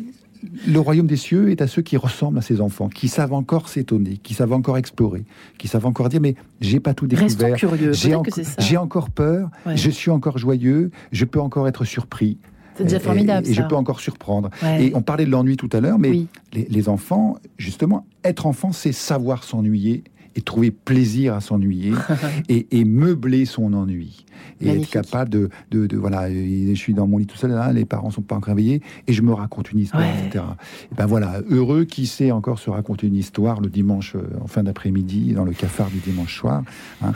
[0.67, 3.69] le royaume des cieux est à ceux qui ressemblent à ces enfants qui savent encore
[3.69, 5.23] s'étonner qui savent encore explorer
[5.57, 7.93] qui savent encore dire mais j'ai pas tout découvert curieux.
[7.93, 8.15] j'ai
[8.59, 9.77] c'est encore peur Ouais.
[9.77, 12.37] je suis encore joyeux je peux encore être surpris
[12.77, 14.85] C'est déjà formidable, et, et je peux encore surprendre Ouais.
[14.87, 16.27] et on parlait de l'ennui tout à l'heure mais Oui.
[16.53, 20.03] les, les enfants, justement, être enfant, c'est savoir s'ennuyer
[20.35, 21.91] et trouver plaisir à s'ennuyer
[22.49, 24.25] et, et meubler son ennui.
[24.59, 24.95] Et Magnifique.
[24.95, 27.85] être capable de, de, de- voilà, je suis dans mon lit tout seul, là, les
[27.85, 30.25] parents sont pas encore réveillés et je me raconte une histoire, Ouais.
[30.27, 30.43] etc.
[30.91, 34.47] Et ben voilà, heureux qui sait encore se raconter une histoire le dimanche euh, en
[34.47, 36.63] fin d'après-midi dans le cafard du dimanche soir,
[37.03, 37.11] hein,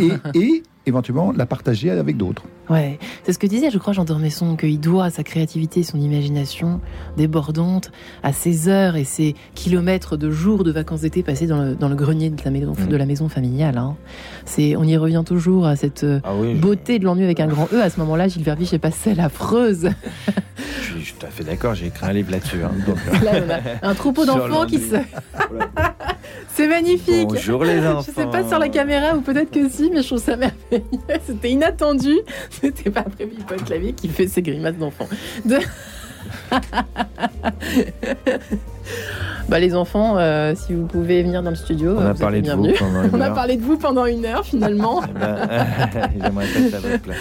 [0.00, 2.44] et, et- et éventuellement la partager avec d'autres.
[2.72, 6.80] Ouais, c'est ce que disait, je crois, Jean Dormesson, qu'il doit sa créativité, son imagination
[7.16, 7.90] débordante
[8.22, 11.88] à ses heures et ses kilomètres de jours de vacances d'été passés dans le, dans
[11.88, 13.76] le grenier de la maison, de la maison familiale.
[13.78, 13.96] hein.
[14.46, 17.40] C'est, on y revient toujours à cette euh, Ah oui, je- beauté de l'ennui avec
[17.40, 17.80] un grand E.
[17.82, 19.90] À ce moment-là, Gilles Verviche est pas celle affreuse.
[20.82, 21.74] je, suis, tout à fait d'accord.
[21.74, 22.62] J'ai écrit un livre là-dessus.
[22.64, 23.32] hein, donc, euh, Là,
[23.82, 24.96] on a un troupeau d'enfants qui se.
[26.54, 27.28] c'est magnifique.
[27.28, 28.04] Bonjour les enfants.
[28.06, 30.82] Je sais pas sur la caméra ou peut-être que si, mais je trouve ça merveilleux.
[31.26, 32.14] C'était inattendu.
[32.62, 35.08] C'était pas prévu Paul Clavier qui fait ses grimaces d'enfant.
[35.44, 35.58] De...
[39.48, 42.20] Bah, les enfants, euh, si vous pouvez venir dans le studio, On euh, a vous
[42.20, 42.78] parlé êtes de vous bienvenus.
[42.78, 43.34] pendant une On a heure.
[43.34, 45.02] parlé de vous pendant une heure finalement.
[45.10, 45.36] Eh ben,
[46.22, 47.16] J'aimerais être à votre place.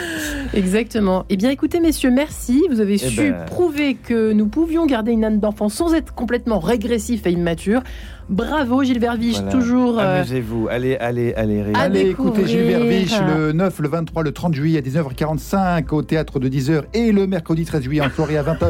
[0.53, 1.25] Exactement.
[1.29, 2.61] Eh bien, écoutez, messieurs, merci.
[2.69, 3.45] Vous avez Eh su ben.
[3.47, 7.81] prouver que nous pouvions garder une âme d'enfant sans être complètement régressif et immature.
[8.29, 9.51] Bravo, Gilles Verviche, Voilà.
[9.51, 9.99] toujours.
[9.99, 11.73] euh, Amusez-vous, allez, allez, allez rire.
[11.77, 12.79] Allez écouter Gilles découvrir.
[12.87, 17.11] Verviche le 9, le 23, le 30 juillet à 19h45 au théâtre de 10h et
[17.11, 18.67] le mercredi 13 juillet en soirée à 20h.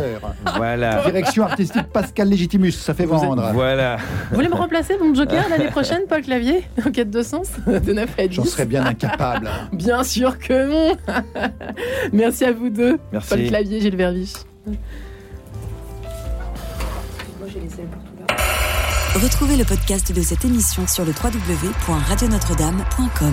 [0.55, 1.03] Voilà.
[1.05, 3.49] Direction artistique Pascal Légitimus, ça fait êtes- vendre.
[3.53, 3.97] Voilà.
[4.29, 7.93] Vous voulez me remplacer, mon Joker, l'année prochaine, Paul Clavier, en quête de sens, de
[7.93, 9.49] 9 à 10 J'en serais bien incapable.
[9.73, 10.95] Bien sûr que non
[12.13, 13.29] Merci à vous deux, Merci.
[13.29, 14.33] Paul Clavier, Gilles Verviche.
[19.15, 23.27] Retrouvez le podcast de cette émission sur le www.radionotre-dame.com.